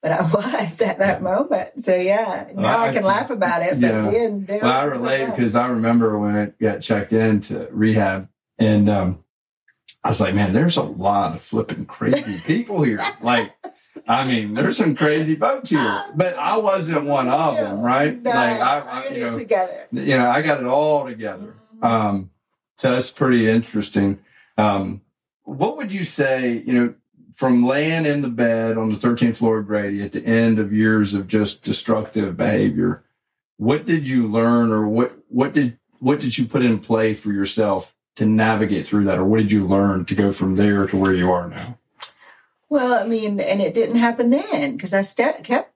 but 0.00 0.12
I 0.12 0.22
was 0.32 0.80
at 0.80 0.98
that 1.00 1.20
moment. 1.20 1.80
So 1.80 1.94
yeah, 1.96 2.46
now 2.54 2.78
I, 2.78 2.88
I- 2.88 2.92
can 2.92 3.02
laugh 3.02 3.30
about 3.30 3.62
it. 3.62 3.80
But 3.80 3.88
Yeah. 3.88 4.10
then 4.10 4.46
Well, 4.48 4.66
I 4.70 4.84
relate 4.84 5.26
because 5.26 5.56
I 5.56 5.66
remember 5.68 6.16
when 6.18 6.36
I 6.36 6.46
got 6.62 6.80
checked 6.80 7.12
into 7.12 7.66
rehab 7.72 8.28
and 8.58 8.88
um, 8.88 9.24
I 10.04 10.10
was 10.10 10.20
like, 10.20 10.34
man, 10.34 10.52
there's 10.52 10.76
a 10.76 10.82
lot 10.82 11.34
of 11.34 11.42
flipping 11.42 11.86
crazy 11.86 12.38
people 12.46 12.82
here. 12.82 13.04
Like, 13.20 13.52
I 14.06 14.24
mean, 14.24 14.54
there's 14.54 14.76
some 14.76 14.94
crazy 14.94 15.34
folks 15.34 15.70
here, 15.70 16.04
but 16.14 16.36
I 16.36 16.56
wasn't 16.58 17.04
one 17.06 17.28
of 17.28 17.56
them, 17.56 17.80
right? 17.80 18.22
No, 18.22 18.30
like, 18.30 18.60
I, 18.60 18.78
I 18.78 19.08
you 19.08 19.20
know, 19.22 19.32
together. 19.32 19.88
you 19.90 20.16
know, 20.16 20.28
I 20.30 20.40
got 20.42 20.60
it 20.60 20.66
all 20.66 21.04
together. 21.04 21.54
Um, 21.82 22.30
so 22.76 22.92
that's 22.92 23.10
pretty 23.10 23.48
interesting. 23.48 24.20
Um, 24.56 25.02
what 25.44 25.76
would 25.76 25.92
you 25.92 26.04
say, 26.04 26.62
you 26.66 26.72
know, 26.72 26.94
from 27.34 27.64
laying 27.64 28.06
in 28.06 28.22
the 28.22 28.28
bed 28.28 28.76
on 28.76 28.90
the 28.90 28.96
13th 28.96 29.36
floor 29.36 29.58
of 29.58 29.66
Grady 29.66 30.02
at 30.02 30.12
the 30.12 30.24
end 30.24 30.58
of 30.58 30.72
years 30.72 31.14
of 31.14 31.26
just 31.26 31.62
destructive 31.62 32.36
behavior, 32.36 33.02
what 33.56 33.86
did 33.86 34.06
you 34.06 34.26
learn 34.26 34.70
or 34.70 34.86
what, 34.86 35.12
what 35.28 35.52
did, 35.52 35.78
what 35.98 36.20
did 36.20 36.36
you 36.36 36.46
put 36.46 36.62
in 36.62 36.78
play 36.78 37.14
for 37.14 37.32
yourself 37.32 37.94
to 38.16 38.26
navigate 38.26 38.86
through 38.86 39.04
that? 39.04 39.18
Or 39.18 39.24
what 39.24 39.38
did 39.38 39.52
you 39.52 39.66
learn 39.66 40.04
to 40.06 40.14
go 40.14 40.32
from 40.32 40.56
there 40.56 40.86
to 40.86 40.96
where 40.96 41.14
you 41.14 41.30
are 41.30 41.48
now? 41.48 41.78
Well, 42.68 42.94
I 42.94 43.06
mean, 43.06 43.40
and 43.40 43.60
it 43.60 43.74
didn't 43.74 43.96
happen 43.96 44.30
then 44.30 44.76
because 44.76 44.94
I 44.94 45.02
st- 45.02 45.42
kept 45.42 45.69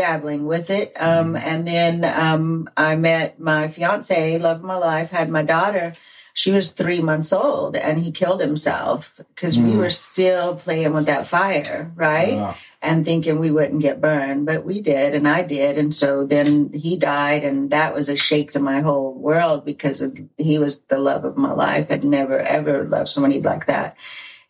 dabbling 0.00 0.46
with 0.46 0.70
it. 0.70 0.88
Um, 0.98 1.36
and 1.36 1.68
then 1.68 1.94
um, 2.04 2.68
I 2.76 2.96
met 2.96 3.38
my 3.38 3.68
fiance, 3.68 4.38
love 4.38 4.58
of 4.58 4.64
my 4.64 4.76
life, 4.76 5.10
had 5.10 5.28
my 5.28 5.42
daughter. 5.42 5.92
She 6.32 6.52
was 6.52 6.70
three 6.70 7.02
months 7.02 7.32
old, 7.32 7.76
and 7.76 7.98
he 8.04 8.10
killed 8.12 8.40
himself 8.40 9.20
because 9.34 9.58
we 9.58 9.72
Mm. 9.72 9.80
were 9.82 9.90
still 9.90 10.54
playing 10.64 10.94
with 10.94 11.06
that 11.06 11.26
fire, 11.26 11.92
right? 11.96 12.38
And 12.80 13.04
thinking 13.04 13.38
we 13.38 13.50
wouldn't 13.50 13.82
get 13.82 14.00
burned, 14.00 14.46
but 14.46 14.64
we 14.64 14.80
did, 14.80 15.14
and 15.14 15.26
I 15.28 15.42
did. 15.42 15.76
And 15.76 15.92
so 16.02 16.24
then 16.24 16.70
he 16.72 16.96
died, 16.96 17.42
and 17.44 17.58
that 17.76 17.94
was 17.94 18.08
a 18.08 18.16
shake 18.16 18.52
to 18.52 18.60
my 18.60 18.80
whole 18.80 19.12
world 19.28 19.64
because 19.66 20.00
of, 20.00 20.16
he 20.38 20.56
was 20.58 20.74
the 20.88 20.98
love 20.98 21.24
of 21.26 21.36
my 21.36 21.52
life. 21.52 21.86
I'd 21.90 22.04
never 22.04 22.38
ever 22.38 22.84
loved 22.94 23.10
somebody 23.10 23.42
like 23.42 23.66
that. 23.66 23.96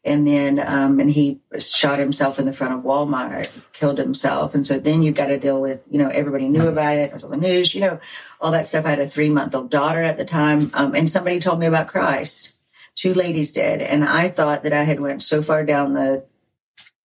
And 0.02 0.26
then, 0.26 0.58
um, 0.58 0.98
and 0.98 1.10
he 1.10 1.40
shot 1.58 1.98
himself 1.98 2.38
in 2.38 2.46
the 2.46 2.54
front 2.54 2.72
of 2.72 2.80
Walmart, 2.80 3.50
killed 3.74 3.98
himself. 3.98 4.54
And 4.54 4.66
so 4.66 4.78
then 4.78 5.02
you've 5.02 5.14
got 5.14 5.26
to 5.26 5.38
deal 5.38 5.60
with, 5.60 5.80
you 5.90 5.98
know, 5.98 6.08
everybody 6.08 6.48
knew 6.48 6.68
about 6.68 6.96
it. 6.96 7.10
It 7.10 7.12
was 7.12 7.24
on 7.24 7.32
the 7.32 7.36
news, 7.36 7.74
you 7.74 7.82
know, 7.82 8.00
all 8.40 8.50
that 8.52 8.64
stuff. 8.64 8.86
I 8.86 8.90
had 8.90 8.98
a 9.00 9.08
three 9.08 9.28
month 9.28 9.54
old 9.54 9.70
daughter 9.70 10.02
at 10.02 10.16
the 10.16 10.24
time. 10.24 10.70
Um, 10.72 10.94
and 10.94 11.08
somebody 11.08 11.38
told 11.38 11.60
me 11.60 11.66
about 11.66 11.88
Christ. 11.88 12.54
Two 12.94 13.12
ladies 13.12 13.52
did. 13.52 13.82
And 13.82 14.04
I 14.04 14.30
thought 14.30 14.62
that 14.62 14.72
I 14.72 14.84
had 14.84 15.00
went 15.00 15.22
so 15.22 15.42
far 15.42 15.64
down 15.64 15.92
the 15.92 16.24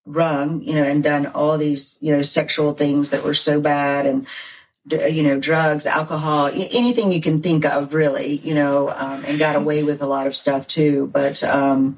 rung, 0.05 0.61
you 0.61 0.75
know, 0.75 0.83
and 0.83 1.03
done 1.03 1.27
all 1.27 1.57
these, 1.57 1.97
you 1.99 2.15
know, 2.15 2.21
sexual 2.21 2.73
things 2.73 3.09
that 3.09 3.23
were 3.23 3.33
so 3.33 3.59
bad 3.59 4.05
and, 4.05 4.25
you 4.89 5.23
know, 5.23 5.39
drugs, 5.39 5.85
alcohol, 5.85 6.47
anything 6.53 7.11
you 7.11 7.21
can 7.21 7.41
think 7.41 7.65
of, 7.65 7.93
really, 7.93 8.37
you 8.37 8.53
know, 8.53 8.89
um, 8.89 9.25
and 9.25 9.39
got 9.39 9.55
away 9.55 9.83
with 9.83 10.01
a 10.01 10.05
lot 10.05 10.27
of 10.27 10.35
stuff 10.35 10.67
too. 10.67 11.09
But, 11.11 11.43
um, 11.43 11.97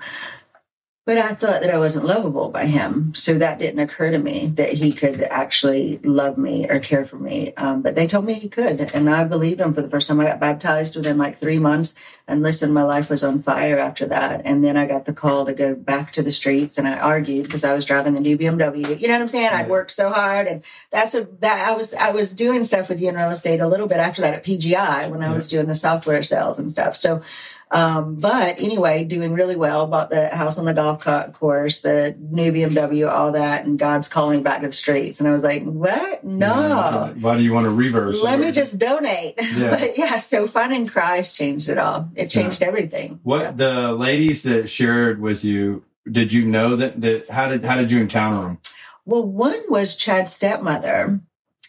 But 1.08 1.20
I 1.20 1.30
thought 1.30 1.62
that 1.62 1.74
I 1.74 1.78
wasn't 1.78 2.04
lovable 2.04 2.50
by 2.50 2.66
him. 2.66 3.14
So 3.14 3.38
that 3.38 3.60
didn't 3.60 3.80
occur 3.80 4.12
to 4.12 4.18
me 4.18 4.48
that 4.56 4.74
he 4.74 4.92
could 4.92 5.22
actually 5.22 6.00
love 6.00 6.38
me 6.38 6.70
or 6.70 6.80
care 6.80 7.06
for 7.06 7.16
me. 7.16 7.54
Um, 7.56 7.82
but 7.82 7.96
they 7.96 8.08
told 8.08 8.26
me 8.26 8.34
he 8.34 8.50
could. 8.50 8.92
And 8.94 9.10
I 9.10 9.24
believed 9.24 9.62
him 9.62 9.74
for 9.74 9.82
the 9.82 9.90
first 9.90 10.10
time. 10.10 10.20
I 10.20 10.26
got 10.26 10.42
baptized 10.42 10.98
within 10.98 11.18
like 11.18 11.38
three 11.38 11.60
months. 11.60 11.96
And 12.28 12.44
listen, 12.44 12.74
my 12.74 12.84
life 12.84 13.10
was 13.10 13.24
on 13.24 13.42
fire 13.42 13.80
after 13.80 14.06
that. 14.08 14.42
And 14.44 14.66
then 14.66 14.76
I 14.76 14.86
got 14.86 15.06
the 15.06 15.14
call 15.14 15.46
to 15.46 15.54
go 15.54 15.76
back 15.76 16.12
to 16.12 16.22
the 16.22 16.32
streets 16.34 16.78
and 16.78 16.86
I 16.86 16.98
argued 16.98 17.46
because 17.46 17.64
I 17.64 17.74
was 17.74 17.86
driving 17.86 18.14
the 18.14 18.20
new 18.20 18.38
BMW. 18.38 19.00
You 19.00 19.08
know 19.08 19.14
what 19.14 19.22
I'm 19.22 19.28
saying? 19.30 19.50
I'd 19.54 19.70
worked 19.70 19.92
so 19.92 20.12
hard. 20.12 20.48
And 20.48 20.62
that's 20.92 21.14
what 21.14 21.40
that 21.40 21.70
I 21.70 21.72
was, 21.72 21.94
I 21.94 22.12
was 22.12 22.34
doing 22.34 22.66
stuff 22.66 22.90
with 22.90 23.00
you 23.00 23.08
in 23.08 23.16
real 23.16 23.30
estate 23.30 23.62
a 23.62 23.68
little 23.70 23.88
bit 23.88 24.00
after 24.00 24.22
that 24.24 24.34
at 24.34 24.44
PGI 24.44 25.10
when 25.10 25.24
I 25.24 25.34
was 25.34 25.48
doing 25.48 25.68
the 25.68 25.76
software 25.76 26.22
sales 26.22 26.60
and 26.60 26.70
stuff. 26.70 26.98
So, 26.98 27.22
um, 27.70 28.16
but 28.16 28.60
anyway, 28.60 29.04
doing 29.04 29.34
really 29.34 29.58
well. 29.58 29.88
Bought 29.88 30.10
the 30.10 30.30
house 30.30 30.58
on 30.58 30.66
the 30.66 30.74
golf 30.74 31.04
course, 31.34 31.82
the 31.82 32.16
new 32.18 32.52
BMW, 32.52 33.12
all 33.12 33.34
that, 33.34 33.66
and 33.66 33.78
God's 33.78 34.08
calling 34.08 34.42
back 34.42 34.62
to 34.62 34.68
the 34.68 34.74
streets. 34.74 35.20
And 35.20 35.28
I 35.28 35.34
was 35.34 35.44
like, 35.44 35.64
"What? 35.64 36.24
No." 36.24 36.56
Yeah, 36.56 37.14
why 37.20 37.36
do 37.36 37.44
you 37.44 37.52
want 37.52 37.66
to 37.66 37.72
reverse? 37.72 38.22
Let 38.22 38.40
me 38.40 38.52
just 38.52 38.78
donate. 38.78 39.40
Yeah. 39.58 39.72
but 39.72 39.98
yeah, 39.98 40.18
so 40.18 40.46
finding 40.46 40.86
Christ 40.86 41.36
changed 41.36 41.68
it 41.68 41.80
all. 41.80 42.12
It 42.16 42.30
changed 42.30 42.62
yeah. 42.62 42.68
everything. 42.68 43.20
What 43.24 43.58
the 43.58 43.92
ladies 43.94 44.44
that 44.44 44.70
shared 44.70 45.20
with 45.20 45.44
you? 45.44 45.84
Did 46.10 46.32
you 46.32 46.46
know 46.46 46.76
that? 46.76 47.02
That 47.02 47.30
how 47.30 47.48
did 47.48 47.66
how 47.66 47.78
did 47.78 47.90
you 47.90 48.00
encounter 48.00 48.42
them? 48.42 48.60
Well, 49.06 49.24
one 49.24 49.64
was 49.70 49.96
Chad's 49.96 50.34
stepmother 50.34 51.22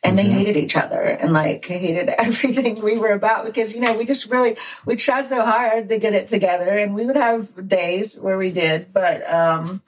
and 0.03 0.19
they 0.19 0.25
mm-hmm. 0.25 0.33
hated 0.33 0.57
each 0.57 0.77
other 0.77 1.01
and 1.01 1.33
like 1.33 1.65
hated 1.65 2.09
everything 2.19 2.81
we 2.83 2.99
were 2.99 3.13
about 3.13 3.45
because 3.45 3.75
you 3.75 3.81
know 3.81 3.95
we 3.95 4.05
just 4.05 4.31
really 4.31 4.57
we 4.87 4.97
tried 4.97 5.27
so 5.27 5.45
hard 5.45 5.89
to 5.89 5.99
get 5.99 6.15
it 6.15 6.29
together 6.29 6.71
and 6.71 6.95
we 6.95 7.05
would 7.05 7.17
have 7.17 7.69
days 7.69 8.21
where 8.21 8.39
we 8.39 8.51
did 8.51 8.93
but 8.93 9.29
um 9.31 9.83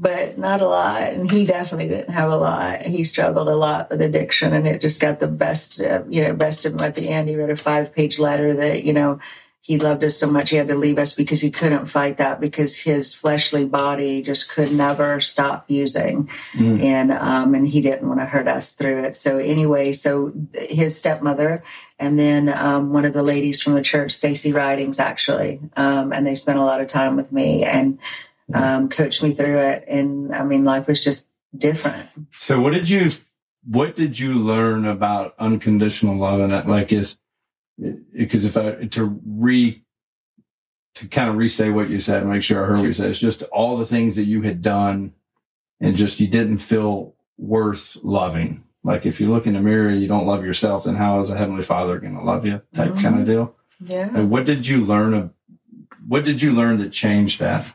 but 0.00 0.38
not 0.38 0.60
a 0.60 0.68
lot. 0.68 1.02
And 1.02 1.30
he 1.30 1.44
definitely 1.44 1.88
didn't 1.88 2.12
have 2.12 2.30
a 2.30 2.36
lot. 2.36 2.82
He 2.82 3.04
struggled 3.04 3.48
a 3.48 3.56
lot 3.56 3.90
with 3.90 4.00
addiction 4.00 4.52
and 4.52 4.66
it 4.66 4.80
just 4.80 5.00
got 5.00 5.18
the 5.18 5.26
best 5.26 5.80
uh, 5.80 6.02
you 6.08 6.22
know 6.22 6.34
best 6.34 6.64
of 6.64 6.74
him. 6.74 6.80
At 6.80 6.94
the 6.94 7.08
end 7.08 7.28
he 7.28 7.36
wrote 7.36 7.50
a 7.50 7.56
five 7.56 7.94
page 7.94 8.18
letter 8.18 8.54
that 8.54 8.84
you 8.84 8.92
know 8.92 9.18
he 9.68 9.76
loved 9.76 10.02
us 10.02 10.16
so 10.16 10.26
much 10.26 10.48
he 10.48 10.56
had 10.56 10.66
to 10.68 10.74
leave 10.74 10.98
us 10.98 11.14
because 11.14 11.42
he 11.42 11.50
couldn't 11.50 11.86
fight 11.86 12.16
that 12.16 12.40
because 12.40 12.74
his 12.74 13.12
fleshly 13.12 13.66
body 13.66 14.22
just 14.22 14.48
could 14.48 14.72
never 14.72 15.20
stop 15.20 15.66
using. 15.68 16.30
Mm. 16.54 16.82
and 16.82 17.12
um 17.12 17.54
and 17.54 17.68
he 17.68 17.82
didn't 17.82 18.08
want 18.08 18.18
to 18.18 18.24
hurt 18.24 18.48
us 18.48 18.72
through 18.72 19.04
it. 19.04 19.14
So 19.14 19.36
anyway 19.36 19.92
so 19.92 20.32
his 20.54 20.98
stepmother 20.98 21.62
and 21.98 22.18
then 22.18 22.48
um, 22.48 22.94
one 22.94 23.04
of 23.04 23.12
the 23.12 23.22
ladies 23.22 23.60
from 23.60 23.74
the 23.74 23.82
church 23.82 24.12
stacy 24.12 24.52
ridings 24.52 24.98
actually 24.98 25.60
um, 25.76 26.14
and 26.14 26.26
they 26.26 26.34
spent 26.34 26.58
a 26.58 26.64
lot 26.64 26.80
of 26.80 26.86
time 26.86 27.14
with 27.14 27.30
me 27.30 27.62
and 27.64 27.98
um, 28.54 28.88
coached 28.88 29.22
me 29.22 29.34
through 29.34 29.58
it. 29.58 29.84
And 29.86 30.34
i 30.34 30.42
mean 30.44 30.64
life 30.64 30.88
was 30.88 31.04
just 31.04 31.30
different. 31.54 32.08
So 32.32 32.58
what 32.58 32.72
did 32.72 32.88
you 32.88 33.10
what 33.66 33.96
did 33.96 34.18
you 34.18 34.32
learn 34.32 34.86
about 34.86 35.34
unconditional 35.38 36.16
love? 36.16 36.40
And 36.40 36.52
that 36.52 36.66
like 36.66 36.90
is 36.90 37.18
because 38.12 38.44
if 38.44 38.56
I 38.56 38.86
to 38.86 39.20
re 39.26 39.82
to 40.94 41.06
kind 41.06 41.30
of 41.30 41.36
re-say 41.36 41.70
what 41.70 41.90
you 41.90 42.00
said 42.00 42.22
and 42.22 42.30
make 42.30 42.42
sure 42.42 42.62
I 42.62 42.66
heard 42.66 42.78
what 42.78 42.88
you 42.88 42.94
said, 42.94 43.10
it's 43.10 43.20
just 43.20 43.42
all 43.44 43.76
the 43.76 43.86
things 43.86 44.16
that 44.16 44.24
you 44.24 44.42
had 44.42 44.62
done 44.62 45.12
and 45.80 45.94
just 45.94 46.18
you 46.18 46.26
didn't 46.26 46.58
feel 46.58 47.14
worth 47.36 47.96
loving. 48.02 48.64
Like 48.82 49.06
if 49.06 49.20
you 49.20 49.30
look 49.30 49.46
in 49.46 49.52
the 49.52 49.60
mirror, 49.60 49.90
you 49.90 50.08
don't 50.08 50.26
love 50.26 50.44
yourself, 50.44 50.84
then 50.84 50.96
how 50.96 51.20
is 51.20 51.30
a 51.30 51.36
heavenly 51.36 51.62
father 51.62 51.98
going 52.00 52.16
to 52.16 52.24
love 52.24 52.44
you? 52.44 52.62
Type 52.74 52.92
mm-hmm. 52.92 53.02
kind 53.02 53.20
of 53.20 53.26
deal. 53.26 53.54
Yeah. 53.80 54.08
And 54.12 54.28
what 54.28 54.44
did 54.44 54.66
you 54.66 54.84
learn 54.84 55.14
of, 55.14 55.30
what 56.08 56.24
did 56.24 56.42
you 56.42 56.52
learn 56.52 56.78
that 56.78 56.90
changed 56.90 57.38
that? 57.38 57.72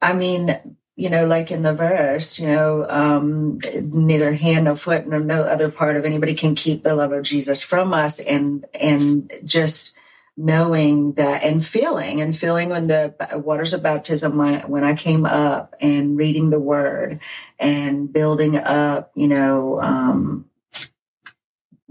I 0.00 0.12
mean, 0.12 0.77
you 0.98 1.08
know, 1.08 1.26
like 1.26 1.52
in 1.52 1.62
the 1.62 1.72
verse, 1.72 2.40
you 2.40 2.48
know, 2.48 2.84
um, 2.90 3.60
neither 3.72 4.32
hand 4.32 4.64
nor 4.64 4.74
foot 4.74 5.06
nor 5.06 5.20
no 5.20 5.42
other 5.42 5.70
part 5.70 5.96
of 5.96 6.04
anybody 6.04 6.34
can 6.34 6.56
keep 6.56 6.82
the 6.82 6.96
love 6.96 7.12
of 7.12 7.22
Jesus 7.22 7.62
from 7.62 7.94
us. 7.94 8.18
And, 8.18 8.66
and 8.74 9.32
just 9.44 9.96
knowing 10.36 11.12
that 11.12 11.44
and 11.44 11.64
feeling 11.64 12.20
and 12.20 12.36
feeling 12.36 12.70
when 12.70 12.88
the 12.88 13.14
waters 13.34 13.72
of 13.72 13.80
baptism, 13.80 14.36
when, 14.36 14.62
when 14.62 14.82
I 14.82 14.94
came 14.94 15.24
up 15.24 15.76
and 15.80 16.18
reading 16.18 16.50
the 16.50 16.58
word 16.58 17.20
and 17.60 18.12
building 18.12 18.56
up, 18.56 19.12
you 19.14 19.28
know, 19.28 19.80
um, 19.80 20.46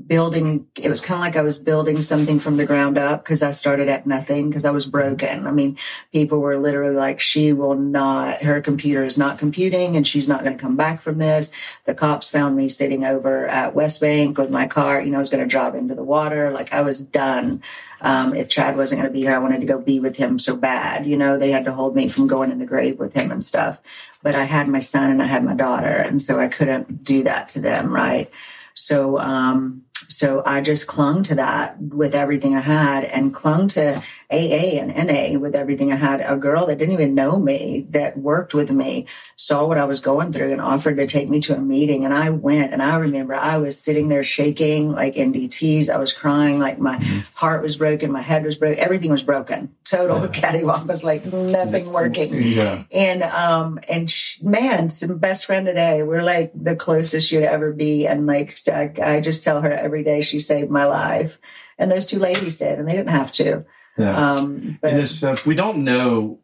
building 0.05 0.67
it 0.75 0.89
was 0.89 1.01
kind 1.01 1.17
of 1.17 1.21
like 1.21 1.35
i 1.35 1.41
was 1.41 1.57
building 1.57 2.03
something 2.03 2.39
from 2.39 2.57
the 2.57 2.67
ground 2.67 2.99
up 2.99 3.23
because 3.23 3.41
i 3.41 3.49
started 3.49 3.89
at 3.89 4.05
nothing 4.05 4.47
because 4.47 4.63
i 4.63 4.69
was 4.69 4.85
broken. 4.85 5.47
I 5.47 5.51
mean 5.51 5.75
people 6.11 6.37
were 6.37 6.59
literally 6.59 6.95
like 6.95 7.19
she 7.19 7.51
will 7.51 7.73
not 7.73 8.43
her 8.43 8.61
computer 8.61 9.03
is 9.03 9.17
not 9.17 9.39
computing 9.39 9.95
and 9.95 10.05
she's 10.05 10.27
not 10.27 10.43
going 10.43 10.55
to 10.55 10.61
come 10.61 10.75
back 10.75 11.01
from 11.01 11.17
this. 11.17 11.51
The 11.85 11.95
cops 11.95 12.29
found 12.29 12.55
me 12.55 12.69
sitting 12.69 13.05
over 13.05 13.47
at 13.47 13.73
west 13.73 13.99
bank 13.99 14.37
with 14.37 14.51
my 14.51 14.67
car 14.67 15.01
you 15.01 15.09
know 15.09 15.17
i 15.17 15.19
was 15.19 15.31
going 15.31 15.43
to 15.43 15.49
drop 15.49 15.73
into 15.73 15.95
the 15.95 16.03
water. 16.03 16.51
Like 16.51 16.73
i 16.73 16.81
was 16.81 17.01
done. 17.01 17.63
Um, 17.99 18.35
if 18.35 18.47
chad 18.47 18.77
wasn't 18.77 19.01
going 19.01 19.11
to 19.11 19.13
be 19.13 19.23
here 19.23 19.33
i 19.33 19.39
wanted 19.39 19.61
to 19.61 19.65
go 19.65 19.79
be 19.79 19.99
with 19.99 20.17
him 20.17 20.37
so 20.37 20.55
bad 20.55 21.07
you 21.07 21.17
know? 21.17 21.39
They 21.39 21.51
had 21.51 21.65
to 21.65 21.73
hold 21.73 21.95
me 21.95 22.07
from 22.07 22.27
going 22.27 22.51
in 22.51 22.59
the 22.59 22.67
grave 22.67 22.99
with 22.99 23.13
him 23.13 23.31
and 23.31 23.43
stuff. 23.43 23.79
But 24.21 24.35
i 24.35 24.43
had 24.43 24.67
my 24.67 24.79
son 24.79 25.09
and 25.09 25.23
i 25.23 25.25
had 25.25 25.43
my 25.43 25.55
daughter 25.55 25.87
and 25.87 26.21
so 26.21 26.39
i 26.39 26.47
couldn't 26.47 27.03
do 27.03 27.23
that 27.23 27.47
to 27.49 27.59
them 27.59 27.91
right? 27.91 28.29
So 28.75 29.17
um 29.17 29.85
so 30.07 30.41
I 30.45 30.61
just 30.61 30.87
clung 30.87 31.23
to 31.23 31.35
that 31.35 31.79
with 31.79 32.15
everything 32.15 32.55
I 32.55 32.61
had 32.61 33.03
and 33.03 33.33
clung 33.33 33.67
to 33.69 34.01
AA 34.29 34.77
and 34.81 34.93
NA 35.07 35.39
with 35.39 35.55
everything 35.55 35.93
I 35.93 35.95
had. 35.95 36.19
A 36.19 36.35
girl 36.35 36.65
that 36.65 36.77
didn't 36.77 36.93
even 36.93 37.15
know 37.15 37.39
me 37.39 37.85
that 37.89 38.17
worked 38.17 38.53
with 38.53 38.69
me 38.69 39.07
saw 39.37 39.65
what 39.65 39.77
I 39.77 39.85
was 39.85 40.01
going 40.01 40.33
through 40.33 40.51
and 40.51 40.59
offered 40.59 40.97
to 40.97 41.07
take 41.07 41.29
me 41.29 41.39
to 41.41 41.55
a 41.55 41.59
meeting. 41.59 42.03
And 42.03 42.13
I 42.13 42.31
went 42.31 42.73
and 42.73 42.83
I 42.83 42.97
remember 42.97 43.35
I 43.35 43.57
was 43.57 43.79
sitting 43.79 44.09
there 44.09 44.25
shaking 44.25 44.91
like 44.91 45.15
NDTs. 45.15 45.89
I 45.89 45.97
was 45.97 46.11
crying 46.11 46.59
like 46.59 46.77
my 46.77 46.97
mm-hmm. 46.97 47.19
heart 47.35 47.63
was 47.63 47.77
broken. 47.77 48.11
My 48.11 48.21
head 48.21 48.43
was 48.43 48.57
broken. 48.57 48.79
Everything 48.79 49.11
was 49.11 49.23
broken. 49.23 49.73
Total 49.85 50.19
yeah. 50.19 50.27
cattywampus, 50.27 50.87
was 50.87 51.03
like 51.05 51.25
nothing 51.25 51.93
working. 51.93 52.33
Yeah. 52.33 52.83
And, 52.91 53.23
um, 53.23 53.79
and 53.87 54.09
sh- 54.09 54.41
man, 54.41 54.89
some 54.89 55.17
best 55.19 55.45
friend 55.45 55.65
today. 55.65 56.03
We're 56.03 56.23
like 56.23 56.51
the 56.53 56.75
closest 56.75 57.31
you'd 57.31 57.43
ever 57.43 57.71
be. 57.71 58.05
And 58.05 58.27
like, 58.27 58.59
I, 58.67 58.91
I 59.01 59.21
just 59.21 59.43
tell 59.43 59.61
her 59.61 59.71
every 59.71 60.03
day 60.03 60.19
she 60.19 60.39
saved 60.39 60.69
my 60.69 60.83
life. 60.83 61.39
And 61.77 61.91
those 61.91 62.05
two 62.05 62.19
ladies 62.19 62.57
did, 62.57 62.79
and 62.79 62.87
they 62.87 62.93
didn't 62.93 63.11
have 63.11 63.31
to. 63.33 63.65
Yeah. 63.97 64.33
Um, 64.33 64.79
but 64.81 64.93
if 64.93 65.45
we 65.45 65.55
don't 65.55 65.83
know 65.83 66.39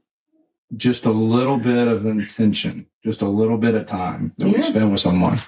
just 0.76 1.06
a 1.06 1.12
little 1.12 1.58
bit 1.58 1.88
of 1.88 2.06
intention, 2.06 2.88
just 3.04 3.22
a 3.22 3.28
little 3.28 3.58
bit 3.58 3.76
of 3.76 3.86
time 3.86 4.34
that 4.38 4.50
yeah. 4.50 4.58
we 4.58 4.64
spend 4.64 4.92
with 4.92 5.00
someone, 5.00 5.40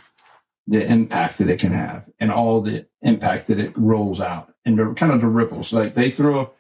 the 0.68 0.86
impact 0.86 1.38
that 1.38 1.50
it 1.50 1.60
can 1.60 1.72
have 1.72 2.06
and 2.20 2.32
all 2.32 2.62
the 2.62 2.86
impact 3.02 3.48
that 3.48 3.60
it 3.60 3.78
rolls 3.78 4.22
out 4.22 4.54
and 4.66 4.78
the 4.78 4.94
kind 4.94 5.12
of 5.12 5.22
the 5.22 5.28
ripples. 5.28 5.72
Like 5.74 5.96
they 5.96 6.12
throw 6.12 6.52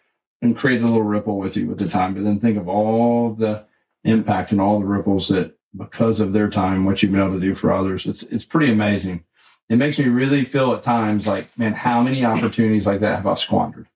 and 0.41 0.57
create 0.57 0.81
a 0.81 0.85
little 0.85 1.03
ripple 1.03 1.37
with 1.37 1.57
you 1.57 1.67
with 1.67 1.79
the 1.79 1.87
time, 1.87 2.13
but 2.13 2.23
then 2.23 2.39
think 2.39 2.57
of 2.57 2.67
all 2.67 3.33
the 3.33 3.65
impact 4.03 4.51
and 4.51 4.61
all 4.61 4.79
the 4.79 4.85
ripples 4.85 5.27
that 5.29 5.57
because 5.75 6.19
of 6.19 6.33
their 6.33 6.49
time, 6.49 6.85
what 6.85 7.01
you've 7.01 7.11
been 7.11 7.21
able 7.21 7.33
to 7.33 7.39
do 7.39 7.55
for 7.55 7.73
others. 7.73 8.05
It's 8.05 8.23
it's 8.23 8.45
pretty 8.45 8.71
amazing. 8.71 9.23
It 9.69 9.77
makes 9.77 9.97
me 9.97 10.05
really 10.05 10.45
feel 10.45 10.73
at 10.73 10.83
times 10.83 11.27
like, 11.27 11.57
man, 11.57 11.73
how 11.73 12.01
many 12.01 12.23
opportunities 12.23 12.85
like 12.85 13.01
that 13.01 13.15
have 13.17 13.27
I 13.27 13.33
squandered? 13.33 13.87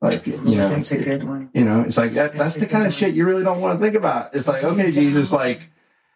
Like, 0.00 0.26
you 0.26 0.36
know, 0.36 0.68
that's 0.68 0.92
a 0.92 1.02
good 1.02 1.24
one. 1.24 1.50
You 1.54 1.64
know, 1.64 1.82
it's 1.82 1.96
like 1.96 2.12
that, 2.12 2.32
that's, 2.32 2.54
that's 2.54 2.56
the 2.56 2.66
kind 2.66 2.86
of 2.86 2.92
shit 2.92 3.14
you 3.14 3.26
really 3.26 3.44
don't 3.44 3.60
want 3.60 3.78
to 3.78 3.84
think 3.84 3.96
about. 3.96 4.34
It's 4.34 4.46
like, 4.46 4.62
okay, 4.62 4.90
Jesus, 4.90 5.32
like, 5.32 5.60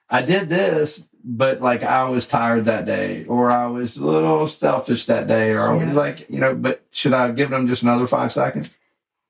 I 0.08 0.22
did 0.22 0.48
this, 0.48 1.08
but 1.24 1.60
like 1.60 1.82
I 1.82 2.08
was 2.08 2.26
tired 2.26 2.66
that 2.66 2.84
day, 2.84 3.24
or 3.24 3.50
I 3.50 3.66
was 3.66 3.96
a 3.96 4.04
little 4.04 4.46
selfish 4.46 5.06
that 5.06 5.26
day, 5.28 5.52
or 5.52 5.60
I 5.60 5.72
was 5.72 5.94
like, 5.94 6.28
you 6.28 6.40
know, 6.40 6.54
but 6.54 6.84
should 6.90 7.12
I 7.12 7.30
give 7.32 7.50
them 7.50 7.66
just 7.66 7.82
another 7.82 8.06
five 8.06 8.32
seconds? 8.32 8.70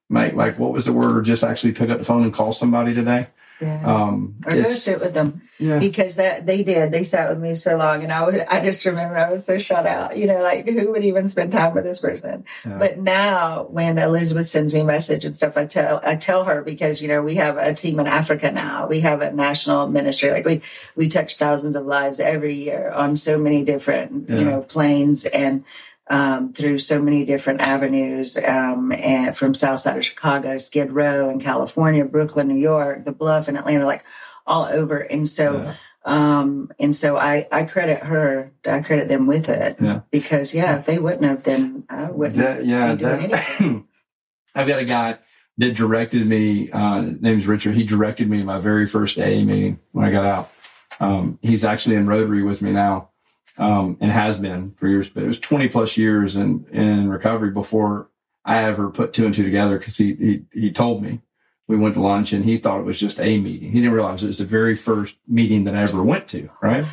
Make 0.08 0.34
like, 0.34 0.58
what 0.58 0.72
was 0.72 0.84
the 0.84 0.92
word, 0.92 1.16
or 1.16 1.22
just 1.22 1.44
actually 1.44 1.72
pick 1.72 1.90
up 1.90 1.98
the 1.98 2.04
phone 2.04 2.24
and 2.24 2.34
call 2.34 2.52
somebody 2.52 2.94
today? 2.94 3.28
Yeah. 3.60 3.82
Um, 3.84 4.36
or 4.46 4.54
go 4.54 4.72
sit 4.72 5.00
with 5.00 5.14
them. 5.14 5.42
Yeah. 5.58 5.78
Because 5.78 6.16
that 6.16 6.46
they 6.46 6.62
did. 6.62 6.92
They 6.92 7.04
sat 7.04 7.28
with 7.28 7.38
me 7.38 7.54
so 7.54 7.76
long, 7.76 8.02
and 8.02 8.12
I 8.12 8.24
would. 8.24 8.40
I 8.48 8.64
just 8.64 8.84
remember 8.84 9.18
I 9.18 9.30
was 9.30 9.44
so 9.44 9.58
shut 9.58 9.86
out. 9.86 10.16
You 10.16 10.26
know, 10.26 10.40
like 10.40 10.66
who 10.66 10.90
would 10.92 11.04
even 11.04 11.26
spend 11.26 11.52
time 11.52 11.74
with 11.74 11.84
this 11.84 11.98
person? 11.98 12.44
Yeah. 12.64 12.78
But 12.78 12.98
now, 12.98 13.64
when 13.64 13.98
Elizabeth 13.98 14.46
sends 14.46 14.72
me 14.72 14.80
a 14.80 14.84
message 14.84 15.24
and 15.24 15.34
stuff, 15.34 15.56
I 15.56 15.66
tell 15.66 16.00
I 16.04 16.16
tell 16.16 16.44
her 16.44 16.62
because 16.62 17.02
you 17.02 17.08
know 17.08 17.20
we 17.20 17.34
have 17.34 17.58
a 17.58 17.74
team 17.74 18.00
in 18.00 18.06
Africa 18.06 18.50
now. 18.50 18.86
We 18.86 19.00
have 19.00 19.20
a 19.20 19.30
national 19.32 19.88
ministry. 19.88 20.30
Like 20.30 20.46
we 20.46 20.62
we 20.96 21.08
touch 21.08 21.36
thousands 21.36 21.76
of 21.76 21.84
lives 21.84 22.20
every 22.20 22.54
year 22.54 22.90
on 22.90 23.14
so 23.16 23.36
many 23.36 23.62
different 23.62 24.30
yeah. 24.30 24.38
you 24.38 24.44
know 24.44 24.62
planes 24.62 25.26
and 25.26 25.64
um, 26.10 26.52
through 26.52 26.78
so 26.78 27.00
many 27.00 27.24
different 27.24 27.60
avenues 27.60 28.36
um, 28.36 28.92
and 28.92 29.36
from 29.36 29.54
south 29.54 29.80
side 29.80 29.96
of 29.96 30.04
chicago 30.04 30.58
skid 30.58 30.92
row 30.92 31.30
in 31.30 31.40
california 31.40 32.04
brooklyn 32.04 32.48
new 32.48 32.60
york 32.60 33.04
the 33.04 33.12
bluff 33.12 33.48
in 33.48 33.56
atlanta 33.56 33.86
like 33.86 34.04
all 34.46 34.64
over 34.64 34.98
and 34.98 35.28
so 35.28 35.56
yeah. 35.56 35.74
um 36.04 36.70
and 36.78 36.94
so 36.94 37.16
i 37.16 37.46
i 37.50 37.64
credit 37.64 38.02
her 38.02 38.52
i 38.66 38.80
credit 38.80 39.08
them 39.08 39.26
with 39.26 39.48
it 39.48 39.76
yeah. 39.80 40.00
because 40.10 40.52
yeah 40.52 40.78
if 40.78 40.84
they 40.84 40.98
wouldn't 40.98 41.24
have 41.24 41.44
then 41.44 41.84
i 41.88 42.10
wouldn't 42.10 42.36
that, 42.36 42.66
yeah 42.66 42.94
that, 42.94 43.22
anything 43.22 43.86
i've 44.54 44.66
got 44.66 44.78
a 44.78 44.84
guy 44.84 45.16
that 45.60 45.74
directed 45.74 46.26
me. 46.26 46.70
Uh, 46.70 47.02
name's 47.20 47.46
Richard. 47.46 47.74
He 47.74 47.84
directed 47.84 48.30
me 48.30 48.40
in 48.40 48.46
my 48.46 48.58
very 48.58 48.86
first 48.86 49.18
AA 49.18 49.44
meeting 49.44 49.78
when 49.92 50.06
I 50.06 50.10
got 50.10 50.24
out. 50.24 50.50
Um, 51.00 51.38
he's 51.42 51.66
actually 51.66 51.96
in 51.96 52.06
Rotary 52.06 52.42
with 52.42 52.62
me 52.62 52.72
now, 52.72 53.09
um, 53.58 53.96
and 54.00 54.10
has 54.10 54.38
been 54.38 54.72
for 54.76 54.88
years. 54.88 55.08
But 55.08 55.24
it 55.24 55.28
was 55.28 55.38
20 55.38 55.68
plus 55.68 55.96
years 55.96 56.36
in 56.36 56.66
in 56.72 57.08
recovery 57.08 57.50
before 57.50 58.08
I 58.44 58.64
ever 58.64 58.90
put 58.90 59.12
two 59.12 59.26
and 59.26 59.34
two 59.34 59.44
together 59.44 59.78
because 59.78 59.96
he, 59.96 60.14
he 60.14 60.44
he 60.52 60.72
told 60.72 61.02
me. 61.02 61.20
We 61.68 61.76
went 61.76 61.94
to 61.94 62.00
lunch 62.00 62.32
and 62.32 62.44
he 62.44 62.58
thought 62.58 62.80
it 62.80 62.84
was 62.84 62.98
just 62.98 63.20
a 63.20 63.38
meeting. 63.38 63.70
He 63.70 63.78
didn't 63.78 63.92
realize 63.92 64.24
it 64.24 64.26
was 64.26 64.38
the 64.38 64.44
very 64.44 64.74
first 64.74 65.14
meeting 65.28 65.62
that 65.64 65.76
I 65.76 65.82
ever 65.82 66.02
went 66.02 66.26
to. 66.30 66.50
Right. 66.60 66.84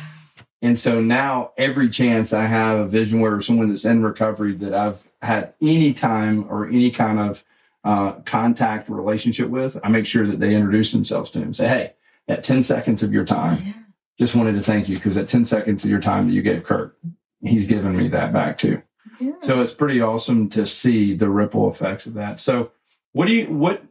And 0.62 0.78
so 0.78 1.00
now 1.00 1.52
every 1.56 1.88
chance 1.88 2.32
I 2.32 2.46
have 2.46 2.78
a 2.78 2.86
vision 2.86 3.20
where 3.20 3.40
someone 3.40 3.68
that's 3.68 3.84
in 3.84 4.04
recovery 4.04 4.54
that 4.54 4.74
I've 4.74 5.08
had 5.20 5.54
any 5.60 5.92
time 5.92 6.46
or 6.48 6.68
any 6.68 6.92
kind 6.92 7.18
of 7.18 7.44
uh, 7.84 8.12
contact 8.24 8.88
relationship 8.88 9.48
with, 9.48 9.78
I 9.84 9.88
make 9.88 10.06
sure 10.06 10.26
that 10.26 10.40
they 10.40 10.54
introduce 10.54 10.92
themselves 10.92 11.30
to 11.32 11.40
him. 11.40 11.52
Say, 11.52 11.68
hey, 11.68 11.94
at 12.26 12.42
10 12.42 12.62
seconds 12.62 13.02
of 13.02 13.12
your 13.12 13.24
time. 13.24 13.86
Just 14.18 14.34
wanted 14.34 14.54
to 14.54 14.62
thank 14.62 14.88
you 14.88 14.96
because 14.96 15.16
at 15.16 15.28
10 15.28 15.44
seconds 15.44 15.84
of 15.84 15.90
your 15.90 16.00
time 16.00 16.26
that 16.26 16.34
you 16.34 16.42
gave 16.42 16.64
Kurt, 16.64 16.98
he's 17.40 17.66
given 17.66 17.96
me 17.96 18.08
that 18.08 18.32
back 18.32 18.58
too. 18.58 18.82
Yeah. 19.20 19.32
So 19.42 19.62
it's 19.62 19.74
pretty 19.74 20.00
awesome 20.00 20.48
to 20.50 20.66
see 20.66 21.14
the 21.14 21.28
ripple 21.28 21.70
effects 21.70 22.06
of 22.06 22.14
that. 22.14 22.40
So 22.40 22.72
what 23.12 23.26
do 23.26 23.34
you, 23.34 23.46
what, 23.46 23.82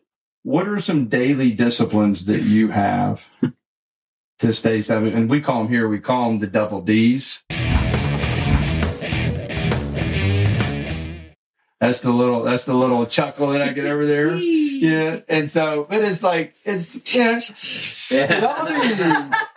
what 0.43 0.67
are 0.67 0.79
some 0.79 1.07
daily 1.07 1.51
disciplines 1.51 2.25
that 2.25 2.41
you 2.41 2.69
have 2.69 3.27
to 4.39 4.53
stay 4.53 4.81
seven? 4.81 5.13
And 5.13 5.29
we 5.29 5.41
call 5.41 5.63
them 5.63 5.72
here, 5.72 5.88
we 5.88 6.00
call 6.00 6.29
them 6.29 6.39
the 6.39 6.48
double 6.48 6.81
D's. 6.81 7.41
That's 11.79 12.01
the 12.01 12.12
little 12.12 12.41
that's 12.41 12.65
the 12.65 12.74
little 12.74 13.05
chuckle 13.05 13.50
that 13.50 13.62
I 13.62 13.72
get 13.72 13.86
over 13.86 14.05
there. 14.05 14.36
Yeah. 14.77 15.22
And 15.27 15.50
so 15.50 15.88
but 15.89 16.03
it's 16.03 16.22
like 16.22 16.53
it's 16.63 17.00
yeah. 18.12 19.34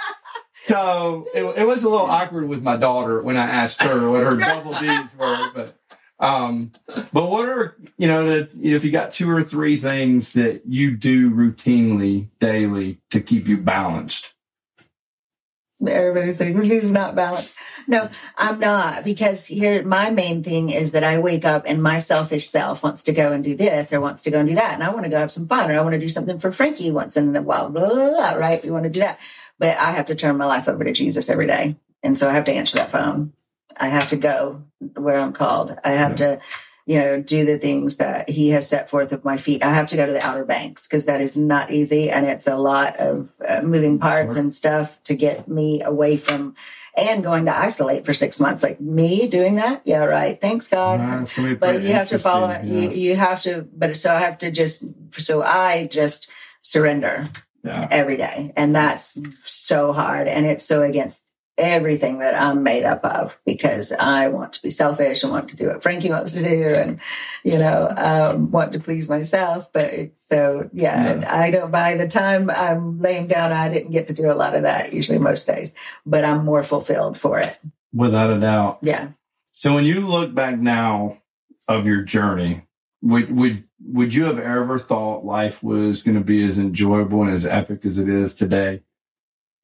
so 0.62 1.26
it, 1.35 1.43
it 1.61 1.67
was 1.67 1.85
a 1.85 1.88
little 1.88 2.05
awkward 2.05 2.47
with 2.47 2.62
my 2.62 2.76
daughter 2.76 3.23
when 3.23 3.38
I 3.38 3.47
asked 3.47 3.81
her 3.81 4.11
what 4.11 4.23
her 4.23 4.37
double 4.38 4.79
D's 4.79 5.17
were, 5.17 5.50
but 5.55 5.75
um, 6.19 6.73
but 7.14 7.31
what 7.31 7.49
are 7.49 7.79
you 7.97 8.07
know 8.07 8.26
the, 8.26 8.50
if 8.61 8.85
you 8.85 8.90
got 8.90 9.14
two 9.14 9.31
or 9.31 9.43
three 9.43 9.79
things 9.79 10.35
that 10.35 10.61
you 10.67 10.99
do 10.99 11.31
routinely 11.31 12.29
daily 12.40 13.00
to 13.09 13.23
keep 13.23 13.49
you 13.49 13.57
balanced? 13.57 14.35
everybody's 15.88 16.38
like, 16.40 16.55
she's 16.67 16.93
not 16.93 17.14
balanced. 17.14 17.55
No, 17.87 18.11
I'm 18.37 18.59
not 18.59 19.02
because 19.02 19.47
here 19.47 19.83
my 19.83 20.11
main 20.11 20.45
thing 20.45 20.69
is 20.69 20.93
that 20.93 21.05
I 21.05 21.19
wake 21.19 21.47
up 21.47 21.64
and 21.67 21.83
my 21.83 21.97
selfish 21.97 22.49
self 22.49 22.83
wants 22.83 23.02
to 23.05 23.12
go 23.12 23.33
and 23.33 23.43
do 23.43 23.57
this 23.57 23.93
or 23.93 24.00
wants 24.02 24.21
to 24.23 24.31
go 24.31 24.40
and 24.40 24.49
do 24.49 24.57
that. 24.57 24.75
And 24.75 24.85
I 24.85 24.90
want 24.90 25.05
to 25.05 25.11
go 25.11 25.17
have 25.17 25.31
some 25.31 25.49
fun 25.49 25.71
or 25.71 25.79
I 25.79 25.81
want 25.81 25.95
to 25.95 25.99
do 25.99 26.09
something 26.11 26.38
for 26.38 26.52
Frankie 26.52 26.90
once 26.90 27.17
in 27.17 27.35
a 27.35 27.40
while, 27.40 27.71
blah, 27.71 27.88
blah, 27.88 28.11
blah, 28.11 28.33
right? 28.35 28.62
We 28.62 28.71
want 28.71 28.85
to 28.85 28.90
do 28.90 29.00
that. 29.00 29.19
But 29.61 29.76
I 29.76 29.93
have 29.93 30.07
to 30.07 30.17
turn 30.17 30.37
my 30.37 30.47
life 30.47 30.69
over 30.69 30.83
to 30.83 30.93
Jesus 30.93 31.31
every 31.31 31.47
day. 31.47 31.76
And 32.02 32.19
so 32.19 32.29
I 32.29 32.33
have 32.33 32.47
to 32.47 32.52
answer 32.52 32.79
that 32.79 32.90
phone. 32.90 33.35
I 33.76 33.88
have 33.88 34.09
to 34.09 34.17
go 34.17 34.64
where 34.97 35.21
I'm 35.21 35.33
called. 35.33 35.79
I 35.85 35.90
have 35.90 36.12
yeah. 36.12 36.17
to 36.17 36.40
you 36.90 36.99
know, 36.99 37.21
do 37.21 37.45
the 37.45 37.57
things 37.57 37.99
that 37.99 38.29
he 38.29 38.49
has 38.49 38.69
set 38.69 38.90
forth 38.90 39.12
with 39.12 39.25
my 39.25 39.37
feet. 39.37 39.62
I 39.62 39.73
have 39.73 39.87
to 39.88 39.97
go 39.97 40.07
to 40.07 40.12
the 40.12 40.26
Outer 40.26 40.45
Banks 40.45 40.88
because 40.88 41.05
that 41.05 41.21
is 41.21 41.37
not 41.37 41.71
easy. 41.71 42.11
And 42.11 42.26
it's 42.26 42.49
a 42.49 42.57
lot 42.57 42.97
of 42.97 43.31
uh, 43.47 43.61
moving 43.62 44.00
parts 44.00 44.35
and 44.35 44.52
stuff 44.52 45.00
to 45.05 45.14
get 45.14 45.47
me 45.47 45.83
away 45.83 46.17
from 46.17 46.57
and 46.97 47.23
going 47.23 47.45
to 47.45 47.57
isolate 47.57 48.05
for 48.05 48.12
six 48.12 48.40
months. 48.40 48.64
Like 48.64 48.81
me 48.81 49.29
doing 49.29 49.55
that. 49.55 49.83
Yeah. 49.85 50.05
Right. 50.05 50.40
Thanks 50.40 50.67
God. 50.67 51.29
but 51.61 51.83
you 51.83 51.93
have 51.93 52.09
to 52.09 52.19
follow 52.19 52.49
yeah. 52.49 52.64
you, 52.64 52.90
you 52.90 53.14
have 53.14 53.40
to, 53.43 53.69
but 53.73 53.97
so 53.97 54.12
I 54.12 54.19
have 54.19 54.38
to 54.38 54.50
just, 54.50 54.85
so 55.12 55.45
I 55.45 55.87
just 55.87 56.29
surrender 56.62 57.29
yeah. 57.64 57.88
every 57.90 58.17
day. 58.17 58.52
And 58.57 58.75
that's 58.75 59.19
so 59.45 59.93
hard. 59.93 60.29
And 60.29 60.47
it's 60.47 60.64
so 60.64 60.83
against 60.83 61.29
everything 61.59 62.21
that 62.21 62.35
I'm 62.35 62.62
made 62.62 62.85
up 62.85 63.05
of 63.05 63.38
because 63.45 63.93
I 63.93 64.29
want 64.29 64.55
to 64.55 64.62
be 64.62 64.71
selfish 64.71 65.23
and 65.23 65.31
want 65.31 65.50
to 65.50 65.57
do 65.57 65.67
what 65.67 65.83
Frankie 65.83 66.09
wants 66.09 66.33
to 66.33 66.43
do 66.43 66.69
and, 66.69 67.00
you 67.45 67.59
know, 67.59 67.93
um, 67.97 68.50
want 68.50 68.73
to 68.73 68.81
please 68.81 69.11
myself. 69.11 69.71
But 69.73 70.17
so, 70.17 70.71
yeah, 70.73 71.21
yeah, 71.21 71.35
I 71.35 71.50
don't, 71.50 71.71
by 71.71 71.97
the 71.97 72.09
time 72.09 72.49
I'm 72.49 73.00
laying 73.00 73.26
down, 73.26 73.52
I 73.52 73.69
didn't 73.69 73.90
get 73.90 74.07
to 74.07 74.14
do 74.14 74.31
a 74.31 74.35
lot 74.35 74.55
of 74.55 74.62
that 74.62 74.95
usually 74.95 75.19
most 75.19 75.47
days, 75.47 75.75
but 76.07 76.25
I'm 76.25 76.47
more 76.47 76.62
fulfilled 76.62 77.19
for 77.19 77.38
it. 77.38 77.59
Without 77.93 78.31
a 78.31 78.40
doubt. 78.40 78.79
Yeah. 78.81 79.09
So 79.52 79.75
when 79.75 79.85
you 79.85 80.06
look 80.06 80.35
back 80.35 80.58
now 80.58 81.19
of 81.69 81.85
your 81.85 82.02
journey, 82.02 82.63
would, 83.02 83.34
would, 83.34 83.65
would 83.86 84.15
you 84.15 84.25
have 84.25 84.39
ever 84.39 84.78
thought 84.78 85.25
life 85.25 85.63
was 85.63 86.02
going 86.02 86.17
to 86.17 86.25
be 86.25 86.45
as 86.45 86.58
enjoyable 86.58 87.23
and 87.23 87.32
as 87.32 87.47
epic 87.47 87.84
as 87.84 87.99
it 87.99 88.08
is 88.08 88.34
today 88.34 88.82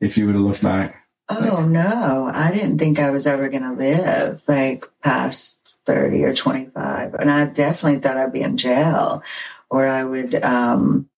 if 0.01 0.16
you 0.16 0.27
would 0.27 0.35
have 0.35 0.44
looked 0.44 0.62
back? 0.62 1.03
Oh 1.29 1.64
no, 1.64 2.31
I 2.33 2.53
didn't 2.53 2.79
think 2.79 3.01
I 3.01 3.11
was 3.11 3.27
ever 3.27 3.49
going 3.49 3.64
to 3.64 3.72
live 3.72 4.44
like 4.46 4.85
past 5.03 5.77
30 5.87 6.25
or 6.25 6.35
25. 6.35 7.14
And 7.14 7.31
I 7.31 7.46
definitely 7.46 8.01
thought 8.01 8.16
I'd 8.16 8.33
be 8.33 8.42
in 8.42 8.57
jail 8.57 9.22
or 9.68 9.88
I 9.88 10.05
would 10.05 10.37
um, 10.44 11.09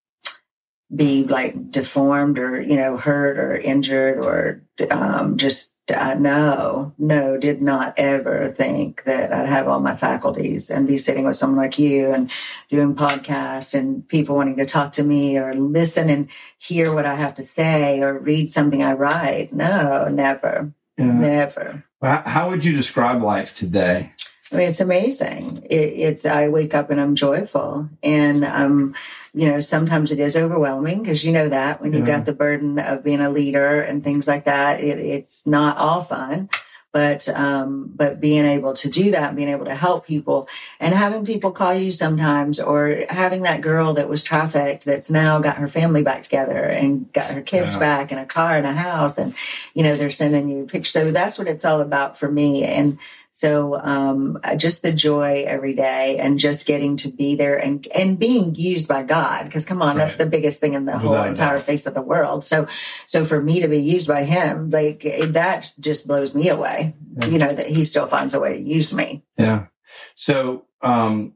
be 0.94 1.24
like 1.24 1.70
deformed 1.70 2.38
or, 2.38 2.61
you 2.61 2.76
know, 2.76 2.96
hurt 2.96 3.38
or 3.38 3.54
injured 3.54 4.24
or 4.24 4.62
um, 4.90 5.37
just 5.37 5.74
uh, 5.90 6.14
no, 6.14 6.92
no, 6.98 7.37
did 7.37 7.62
not 7.62 7.94
ever 7.96 8.53
think 8.53 9.05
that 9.05 9.33
I'd 9.33 9.48
have 9.48 9.68
all 9.68 9.81
my 9.81 9.96
faculties 9.96 10.70
and 10.70 10.87
be 10.87 10.96
sitting 10.96 11.24
with 11.24 11.37
someone 11.37 11.59
like 11.59 11.79
you 11.79 12.12
and 12.12 12.31
doing 12.68 12.94
podcasts 12.94 13.74
and 13.79 14.07
people 14.09 14.37
wanting 14.37 14.57
to 14.57 14.66
talk 14.66 14.92
to 14.92 15.03
me 15.03 15.38
or 15.38 15.55
listen 15.55 16.09
and 16.11 16.29
hear 16.59 16.92
what 16.92 17.07
I 17.07 17.14
have 17.14 17.35
to 17.37 17.42
say 17.42 18.01
or 18.01 18.18
read 18.18 18.53
something 18.53 18.83
I 18.83 18.92
write. 18.92 19.53
No, 19.53 20.07
never, 20.09 20.72
yeah. 20.96 21.05
never. 21.05 21.85
How 22.03 22.51
would 22.51 22.64
you 22.64 22.74
describe 22.74 23.22
life 23.22 23.55
today? 23.55 24.12
I 24.50 24.56
mean, 24.56 24.68
it's 24.68 24.80
amazing. 24.80 25.66
It, 25.68 25.74
it's 25.74 26.24
I 26.24 26.48
wake 26.48 26.74
up 26.74 26.90
and 26.90 27.00
I'm 27.00 27.14
joyful, 27.14 27.88
and 28.02 28.44
um, 28.44 28.94
you 29.34 29.50
know, 29.50 29.61
sometimes 29.61 30.11
it 30.11 30.18
is 30.18 30.37
overwhelming 30.37 31.02
because 31.02 31.22
you 31.22 31.32
know 31.32 31.48
that 31.48 31.82
when 31.82 31.92
you've 31.92 32.08
yeah. 32.08 32.16
got 32.16 32.24
the 32.24 32.32
burden 32.32 32.78
of 32.78 33.04
being 33.04 33.20
a 33.20 33.30
leader 33.30 33.80
and 33.80 34.02
things 34.02 34.26
like 34.26 34.44
that, 34.44 34.80
it, 34.80 34.98
it's 34.98 35.46
not 35.46 35.76
all 35.76 36.00
fun. 36.00 36.48
But 36.90 37.28
um, 37.28 37.92
but 37.94 38.18
being 38.18 38.46
able 38.46 38.72
to 38.72 38.88
do 38.88 39.11
that, 39.11 39.37
being 39.37 39.50
able 39.50 39.66
to 39.66 39.74
help 39.74 40.06
people, 40.06 40.48
and 40.80 40.94
having 40.94 41.26
people 41.26 41.50
call 41.50 41.74
you 41.74 41.92
sometimes, 41.92 42.58
or 42.58 43.04
having 43.11 43.42
that 43.42 43.61
girl 43.61 43.92
that 43.92 44.08
was 44.08 44.22
trafficked 44.22 44.87
that's 44.87 45.11
now 45.11 45.38
got 45.38 45.58
her 45.58 45.68
family 45.68 46.02
back 46.02 46.22
together 46.22 46.64
and 46.64 47.12
got 47.12 47.30
her 47.30 47.42
kids 47.42 47.74
yeah. 47.74 47.78
back 47.78 48.11
and 48.11 48.18
a 48.18 48.24
car 48.24 48.56
and 48.56 48.66
a 48.66 48.72
house, 48.72 49.18
and 49.18 49.34
you 49.74 49.82
know 49.82 49.98
they're 49.98 50.08
sending 50.08 50.48
you 50.48 50.64
pictures. 50.64 50.92
So 50.92 51.12
that's 51.12 51.38
what 51.38 51.46
it's 51.46 51.66
all 51.66 51.82
about 51.82 52.18
for 52.18 52.32
me. 52.32 52.64
And 52.64 52.98
so 53.31 53.79
um, 53.79 54.38
just 54.57 54.83
the 54.83 54.93
joy 54.93 55.45
every 55.47 55.75
day 55.75 56.19
and 56.19 56.38
just 56.38 56.67
getting 56.67 56.97
to 56.99 57.09
be 57.09 57.37
there 57.37 57.57
and 57.57 57.87
and 57.95 58.19
being 58.19 58.55
used 58.55 58.88
by 58.88 59.03
God 59.03 59.45
because 59.45 59.64
come 59.64 59.83
on, 59.83 59.88
right. 59.88 59.99
that's 59.99 60.17
the 60.17 60.27
biggest 60.27 60.61
thing 60.61 60.75
in 60.75 60.87
the 60.87 60.93
Without 60.93 61.03
whole 61.03 61.23
entire 61.23 61.61
face 61.61 61.87
of 61.87 61.95
the 61.95 62.03
world. 62.03 62.43
So 62.45 62.67
so 63.07 63.25
for 63.25 63.41
me 63.41 63.61
to 63.61 63.69
be 63.69 63.79
used 63.79 64.09
by 64.09 64.25
Him, 64.25 64.71
like 64.71 65.03
that 65.03 65.73
just 65.79 66.07
blows 66.07 66.35
me 66.35 66.49
away. 66.49 66.95
Yeah. 67.19 67.27
You 67.27 67.38
know 67.38 67.53
that 67.53 67.67
He 67.67 67.85
still 67.85 68.07
finds 68.07 68.35
a 68.35 68.41
way 68.41 68.55
to 68.55 68.61
use 68.61 68.95
me. 68.95 69.23
Yeah. 69.37 69.67
So 70.14 70.64
um, 70.83 71.35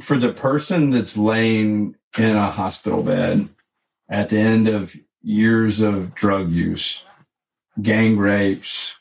for 0.00 0.18
the 0.18 0.32
person 0.32 0.90
that's 0.90 1.16
laying 1.16 1.96
in 2.18 2.36
a 2.36 2.50
hospital 2.50 3.02
bed 3.02 3.48
at 4.08 4.28
the 4.28 4.38
end 4.38 4.68
of 4.68 4.94
years 5.22 5.80
of 5.80 6.14
drug 6.14 6.50
use, 6.50 7.02
gang 7.80 8.16
rapes, 8.16 8.96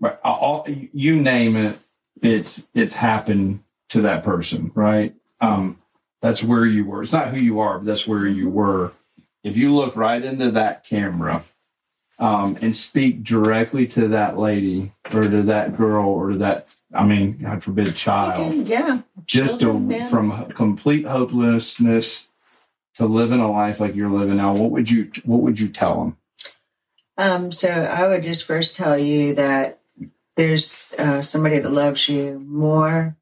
Right. 0.00 0.18
All, 0.22 0.66
you 0.68 1.16
name 1.16 1.56
it, 1.56 1.78
it's 2.22 2.64
it's 2.74 2.94
happened 2.94 3.62
to 3.90 4.02
that 4.02 4.24
person, 4.24 4.70
right? 4.74 5.14
Um, 5.40 5.78
that's 6.20 6.42
where 6.42 6.66
you 6.66 6.84
were. 6.84 7.02
It's 7.02 7.12
not 7.12 7.28
who 7.28 7.38
you 7.38 7.60
are, 7.60 7.78
but 7.78 7.86
that's 7.86 8.06
where 8.06 8.26
you 8.26 8.48
were. 8.48 8.92
If 9.44 9.56
you 9.56 9.74
look 9.74 9.96
right 9.96 10.22
into 10.22 10.50
that 10.52 10.84
camera 10.84 11.44
um, 12.18 12.58
and 12.60 12.76
speak 12.76 13.22
directly 13.22 13.86
to 13.88 14.08
that 14.08 14.36
lady 14.36 14.92
or 15.12 15.22
to 15.22 15.42
that 15.44 15.76
girl 15.76 16.08
or 16.08 16.30
to 16.30 16.38
that, 16.38 16.74
I 16.92 17.04
mean, 17.04 17.38
God 17.38 17.62
forbid, 17.62 17.94
child. 17.94 18.66
Yeah. 18.66 19.02
Just 19.24 19.60
to, 19.60 20.08
from 20.10 20.50
complete 20.50 21.06
hopelessness 21.06 22.28
to 22.96 23.06
living 23.06 23.40
a 23.40 23.50
life 23.50 23.78
like 23.78 23.94
you're 23.94 24.10
living 24.10 24.36
now, 24.36 24.54
what 24.54 24.70
would 24.72 24.90
you 24.90 25.10
what 25.24 25.40
would 25.40 25.60
you 25.60 25.68
tell 25.68 26.00
them? 26.00 26.16
Um, 27.16 27.52
so 27.52 27.68
I 27.68 28.06
would 28.08 28.22
just 28.22 28.44
first 28.44 28.76
tell 28.76 28.98
you 28.98 29.34
that 29.34 29.77
there's 30.38 30.94
uh, 30.98 31.20
somebody 31.20 31.58
that 31.58 31.72
loves 31.72 32.08
you 32.08 32.38
more 32.46 33.16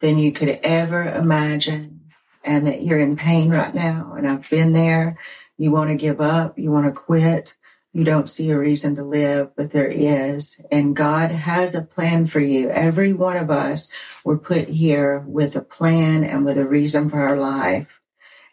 than 0.00 0.16
you 0.16 0.30
could 0.30 0.60
ever 0.62 1.02
imagine, 1.02 2.12
and 2.44 2.68
that 2.68 2.82
you're 2.82 3.00
in 3.00 3.16
pain 3.16 3.50
right 3.50 3.74
now. 3.74 4.14
And 4.16 4.28
I've 4.28 4.48
been 4.48 4.72
there. 4.72 5.18
You 5.58 5.72
want 5.72 5.90
to 5.90 5.96
give 5.96 6.20
up, 6.20 6.56
you 6.56 6.70
want 6.70 6.86
to 6.86 6.92
quit, 6.92 7.54
you 7.92 8.04
don't 8.04 8.30
see 8.30 8.50
a 8.50 8.58
reason 8.58 8.94
to 8.94 9.02
live, 9.02 9.56
but 9.56 9.72
there 9.72 9.88
is. 9.88 10.60
And 10.70 10.94
God 10.94 11.32
has 11.32 11.74
a 11.74 11.82
plan 11.82 12.26
for 12.26 12.38
you. 12.38 12.70
Every 12.70 13.12
one 13.12 13.36
of 13.36 13.50
us 13.50 13.90
were 14.24 14.38
put 14.38 14.68
here 14.68 15.24
with 15.26 15.56
a 15.56 15.62
plan 15.62 16.22
and 16.22 16.44
with 16.44 16.58
a 16.58 16.66
reason 16.66 17.08
for 17.08 17.22
our 17.22 17.36
life. 17.36 18.00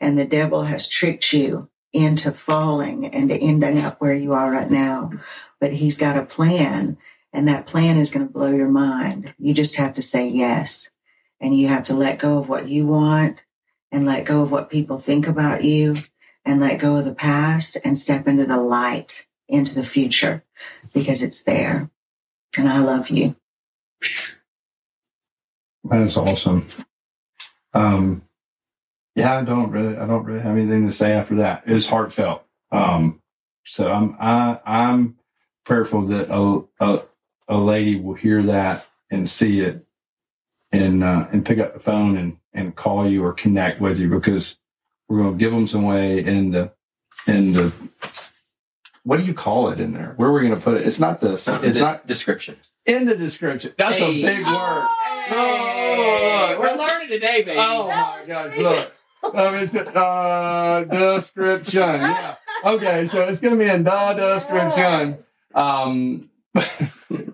And 0.01 0.17
the 0.17 0.25
devil 0.25 0.63
has 0.63 0.87
tricked 0.87 1.31
you 1.31 1.69
into 1.91 2.31
falling 2.31 3.05
and 3.05 3.31
ending 3.31 3.79
up 3.79 4.01
where 4.01 4.15
you 4.15 4.33
are 4.33 4.49
right 4.49 4.71
now. 4.71 5.11
But 5.59 5.73
he's 5.73 5.97
got 5.97 6.17
a 6.17 6.25
plan, 6.25 6.97
and 7.33 7.47
that 7.47 7.65
plan 7.65 7.97
is 7.97 8.11
going 8.11 8.25
to 8.25 8.31
blow 8.31 8.51
your 8.51 8.69
mind. 8.69 9.33
You 9.39 9.53
just 9.53 9.75
have 9.77 9.95
to 9.95 10.01
say 10.01 10.27
yes. 10.27 10.91
And 11.41 11.57
you 11.57 11.67
have 11.67 11.83
to 11.85 11.93
let 11.93 12.19
go 12.19 12.37
of 12.37 12.47
what 12.47 12.69
you 12.69 12.85
want 12.85 13.41
and 13.91 14.05
let 14.05 14.25
go 14.25 14.41
of 14.41 14.51
what 14.51 14.69
people 14.69 14.97
think 14.97 15.27
about 15.27 15.63
you 15.63 15.95
and 16.45 16.61
let 16.61 16.79
go 16.79 16.95
of 16.95 17.05
the 17.05 17.13
past 17.13 17.77
and 17.83 17.97
step 17.97 18.27
into 18.27 18.45
the 18.45 18.57
light, 18.57 19.27
into 19.49 19.75
the 19.75 19.83
future 19.83 20.43
because 20.93 21.21
it's 21.21 21.43
there. 21.43 21.89
And 22.55 22.69
I 22.69 22.79
love 22.79 23.09
you. 23.09 23.35
That 25.85 26.01
is 26.01 26.15
awesome. 26.15 26.67
Um, 27.73 28.21
yeah, 29.15 29.39
I 29.39 29.43
don't 29.43 29.71
really, 29.71 29.97
I 29.97 30.05
don't 30.05 30.23
really 30.23 30.41
have 30.41 30.55
anything 30.55 30.85
to 30.85 30.93
say 30.93 31.11
after 31.11 31.35
that. 31.35 31.63
It's 31.65 31.87
heartfelt. 31.87 32.45
Um, 32.71 33.21
so 33.65 33.91
I'm, 33.91 34.15
I, 34.19 34.59
I'm 34.65 35.17
prayerful 35.65 36.07
that 36.07 36.33
a, 36.33 36.61
a, 36.79 37.03
a 37.47 37.57
lady 37.57 37.95
will 37.99 38.13
hear 38.15 38.41
that 38.43 38.85
and 39.11 39.29
see 39.29 39.61
it 39.61 39.85
and, 40.71 41.03
uh, 41.03 41.27
and 41.31 41.45
pick 41.45 41.59
up 41.59 41.73
the 41.73 41.79
phone 41.79 42.17
and, 42.17 42.37
and 42.53 42.75
call 42.75 43.07
you 43.09 43.23
or 43.23 43.33
connect 43.33 43.79
with 43.81 43.99
you 43.99 44.09
because 44.09 44.57
we're 45.07 45.17
going 45.19 45.33
to 45.33 45.37
give 45.39 45.51
them 45.51 45.67
some 45.67 45.83
way 45.83 46.23
in 46.23 46.51
the, 46.51 46.71
in 47.27 47.53
the, 47.53 47.73
what 49.03 49.17
do 49.19 49.25
you 49.25 49.33
call 49.33 49.69
it 49.69 49.79
in 49.79 49.93
there? 49.93 50.13
Where 50.17 50.29
are 50.29 50.33
we 50.33 50.41
going 50.47 50.55
to 50.55 50.61
put 50.61 50.77
it? 50.79 50.87
It's 50.87 50.99
not 50.99 51.19
this. 51.19 51.47
It's 51.47 51.75
De- 51.75 51.81
not 51.81 52.05
description. 52.07 52.57
in 52.85 53.05
the 53.05 53.15
description. 53.15 53.73
That's 53.77 53.95
a 53.95 53.99
Hey. 53.99 54.21
big 54.21 54.45
word. 54.45 54.87
Hey, 55.25 55.35
Oh, 55.35 56.55
we're 56.59 56.65
that's- 56.67 56.79
learning 56.93 57.09
today, 57.09 57.43
baby. 57.43 57.57
Oh 57.59 57.87
That 57.87 57.95
my 57.97 58.19
was 58.19 58.27
God! 58.27 58.57
Look, 58.57 59.35
um, 59.35 59.55
it's 59.55 59.75
uh, 59.75 60.85
description. 60.89 61.79
Yeah. 61.81 62.35
Okay, 62.65 63.05
so 63.07 63.23
it's 63.25 63.41
gonna 63.41 63.57
be 63.57 63.67
in 63.69 63.83
the 63.83 64.13
description. 64.13 65.17
Um. 65.53 66.29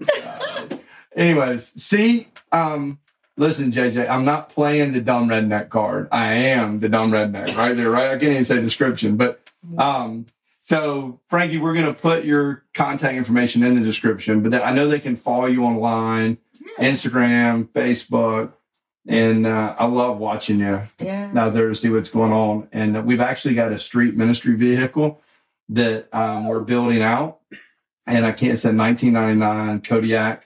anyways, 1.16 1.82
see, 1.84 2.28
um, 2.52 3.00
listen, 3.38 3.72
JJ, 3.72 4.10
I'm 4.10 4.26
not 4.26 4.50
playing 4.50 4.92
the 4.94 5.02
dumb 5.02 5.28
redneck 5.30 5.70
card. 5.70 6.08
I 6.12 6.34
am 6.34 6.80
the 6.80 6.90
dumb 6.90 7.12
redneck 7.12 7.56
right 7.58 7.76
there, 7.76 7.90
right? 7.90 8.08
I 8.10 8.18
can't 8.18 8.32
even 8.32 8.46
say 8.46 8.60
description, 8.62 9.18
but 9.18 9.42
um. 9.78 10.26
So, 10.62 11.20
Frankie, 11.30 11.58
we're 11.58 11.74
going 11.74 11.88
to 11.88 11.94
put 12.00 12.26
your 12.26 12.64
contact 12.76 13.16
information 13.16 13.64
in 13.64 13.74
the 13.74 13.82
description, 13.82 14.48
but 14.48 14.54
I 14.62 14.72
know 14.72 14.88
they 14.88 15.00
can 15.00 15.16
follow 15.16 15.48
you 15.48 15.64
online, 15.64 16.38
Instagram, 16.78 17.70
Facebook, 17.70 18.52
and 19.08 19.48
uh, 19.48 19.76
I 19.80 19.86
love 19.88 20.20
watching 20.20 20.60
you 20.60 20.82
Yeah. 21.00 21.32
out 21.36 21.54
there 21.54 21.70
to 21.70 21.74
see 21.76 21.90
what's 21.90 22.12
going 22.12 22.32
on. 22.32 22.68
And 22.72 23.04
we've 23.06 23.22
actually 23.22 23.56
got 23.56 23.72
a 23.72 23.80
street 23.80 24.16
ministry 24.16 24.56
vehicle 24.56 25.20
that 25.70 26.14
um, 26.14 26.46
we're 26.46 26.60
building 26.60 27.02
out, 27.02 27.40
and 28.08 28.26
I 28.26 28.32
can't 28.32 28.60
say 28.60 28.74
1999 28.74 29.82
Kodiak 29.82 30.46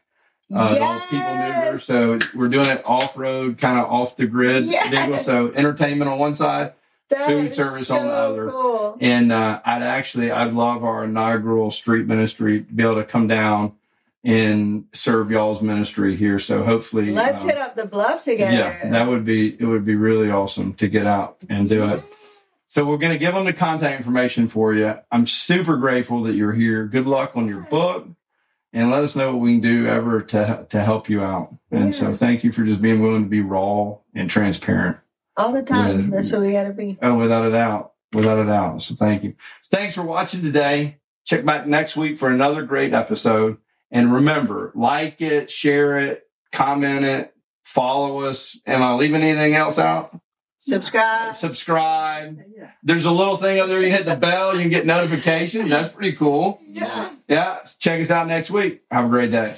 uh, 0.53 0.73
the 0.73 0.81
old 0.81 1.01
people. 1.03 1.17
Yes. 1.17 1.83
So 1.85 2.19
we're 2.35 2.47
doing 2.49 2.67
it 2.67 2.81
off 2.85 3.17
road, 3.17 3.57
kind 3.57 3.79
of 3.79 3.85
off 3.91 4.15
the 4.17 4.27
grid 4.27 4.65
Yes. 4.65 5.25
So 5.25 5.51
entertainment 5.53 6.09
on 6.09 6.19
one 6.19 6.35
side, 6.35 6.73
That 7.09 7.25
food 7.27 7.55
service 7.55 7.87
so 7.87 7.99
on 7.99 8.05
the 8.05 8.13
other. 8.13 8.49
Cool. 8.51 8.97
and 9.01 9.31
uh, 9.31 9.61
I'd 9.65 9.81
actually, 9.81 10.31
I'd 10.31 10.53
love 10.53 10.83
our 10.83 11.05
inaugural 11.05 11.71
street 11.71 12.07
ministry 12.07 12.61
to 12.61 12.73
be 12.73 12.83
able 12.83 12.95
to 12.95 13.03
come 13.03 13.27
down 13.27 13.73
and 14.23 14.85
serve 14.93 15.31
y'all's 15.31 15.61
ministry 15.61 16.15
here. 16.15 16.39
So 16.39 16.63
hopefully, 16.63 17.11
Let's 17.11 17.43
um, 17.43 17.49
hit 17.49 17.57
up 17.57 17.75
the 17.75 17.85
bluff 17.85 18.23
together. 18.23 18.55
yeah, 18.55 18.89
that 18.89 19.07
would 19.07 19.25
be 19.25 19.55
it. 19.59 19.65
Would 19.65 19.85
be 19.85 19.95
really 19.95 20.29
awesome 20.29 20.73
to 20.75 20.87
get 20.87 21.05
out 21.05 21.37
and 21.49 21.67
do 21.67 21.83
it. 21.85 22.03
So 22.73 22.83
we're 22.83 22.97
going 22.97 23.11
to 23.11 23.19
give 23.19 23.35
them 23.35 23.45
the 23.45 23.53
contact 23.53 23.99
information 23.99 24.47
for 24.47 24.73
you. 24.73 24.95
I'm 25.11 25.27
super 25.27 25.77
grateful 25.77 26.23
that 26.23 26.33
you're 26.33 26.53
here. 26.53 26.87
Good 26.87 27.05
luck 27.05 27.33
on 27.35 27.47
your 27.47 27.59
book, 27.59 28.07
and 28.73 28.89
let 28.89 29.03
us 29.03 29.15
know 29.15 29.33
what 29.33 29.41
we 29.41 29.51
can 29.51 29.61
do 29.61 29.85
ever 29.85 30.23
to 30.23 30.65
to 30.71 30.81
help 30.81 31.07
you 31.07 31.21
out. 31.21 31.55
And 31.69 31.93
so 31.93 32.15
thank 32.15 32.43
you 32.43 32.51
for 32.51 32.63
just 32.63 32.81
being 32.81 32.99
willing 32.99 33.25
to 33.25 33.29
be 33.29 33.41
raw 33.41 33.97
and 34.15 34.27
transparent. 34.27 34.97
All 35.37 35.51
the 35.51 35.61
time. 35.61 36.05
Yeah. 36.09 36.15
That's 36.15 36.31
what 36.31 36.41
we 36.41 36.53
got 36.53 36.63
to 36.63 36.73
be. 36.73 36.97
Oh, 36.99 37.13
without 37.13 37.45
a 37.45 37.51
doubt. 37.51 37.93
Without 38.11 38.39
a 38.39 38.45
doubt. 38.45 38.81
So 38.81 38.95
thank 38.95 39.23
you. 39.23 39.35
Thanks 39.69 39.93
for 39.93 40.01
watching 40.01 40.41
today. 40.41 40.97
Check 41.25 41.45
back 41.45 41.67
next 41.67 41.95
week 41.95 42.17
for 42.17 42.29
another 42.29 42.63
great 42.63 42.95
episode. 42.95 43.57
And 43.91 44.11
remember, 44.11 44.71
like 44.73 45.21
it, 45.21 45.51
share 45.51 45.97
it, 45.97 46.23
comment 46.51 47.05
it, 47.05 47.35
follow 47.61 48.21
us. 48.21 48.57
Am 48.65 48.81
I 48.81 48.95
leaving 48.95 49.21
anything 49.21 49.53
else 49.53 49.77
out? 49.77 50.19
Subscribe. 50.65 51.35
Subscribe. 51.35 52.41
There's 52.83 53.03
a 53.03 53.11
little 53.11 53.35
thing 53.35 53.59
up 53.59 53.67
there. 53.67 53.81
You 53.81 53.91
hit 53.91 54.05
the 54.05 54.15
bell, 54.15 54.55
you 54.55 54.61
can 54.61 54.69
get 54.69 54.85
notifications. 54.85 55.69
That's 55.69 55.91
pretty 55.91 56.13
cool. 56.13 56.61
Yeah. 56.65 57.09
Yeah. 57.27 57.59
Check 57.79 57.99
us 57.99 58.09
out 58.09 58.27
next 58.27 58.49
week. 58.49 58.81
Have 58.89 59.03
a 59.03 59.09
great 59.09 59.29
day. 59.29 59.57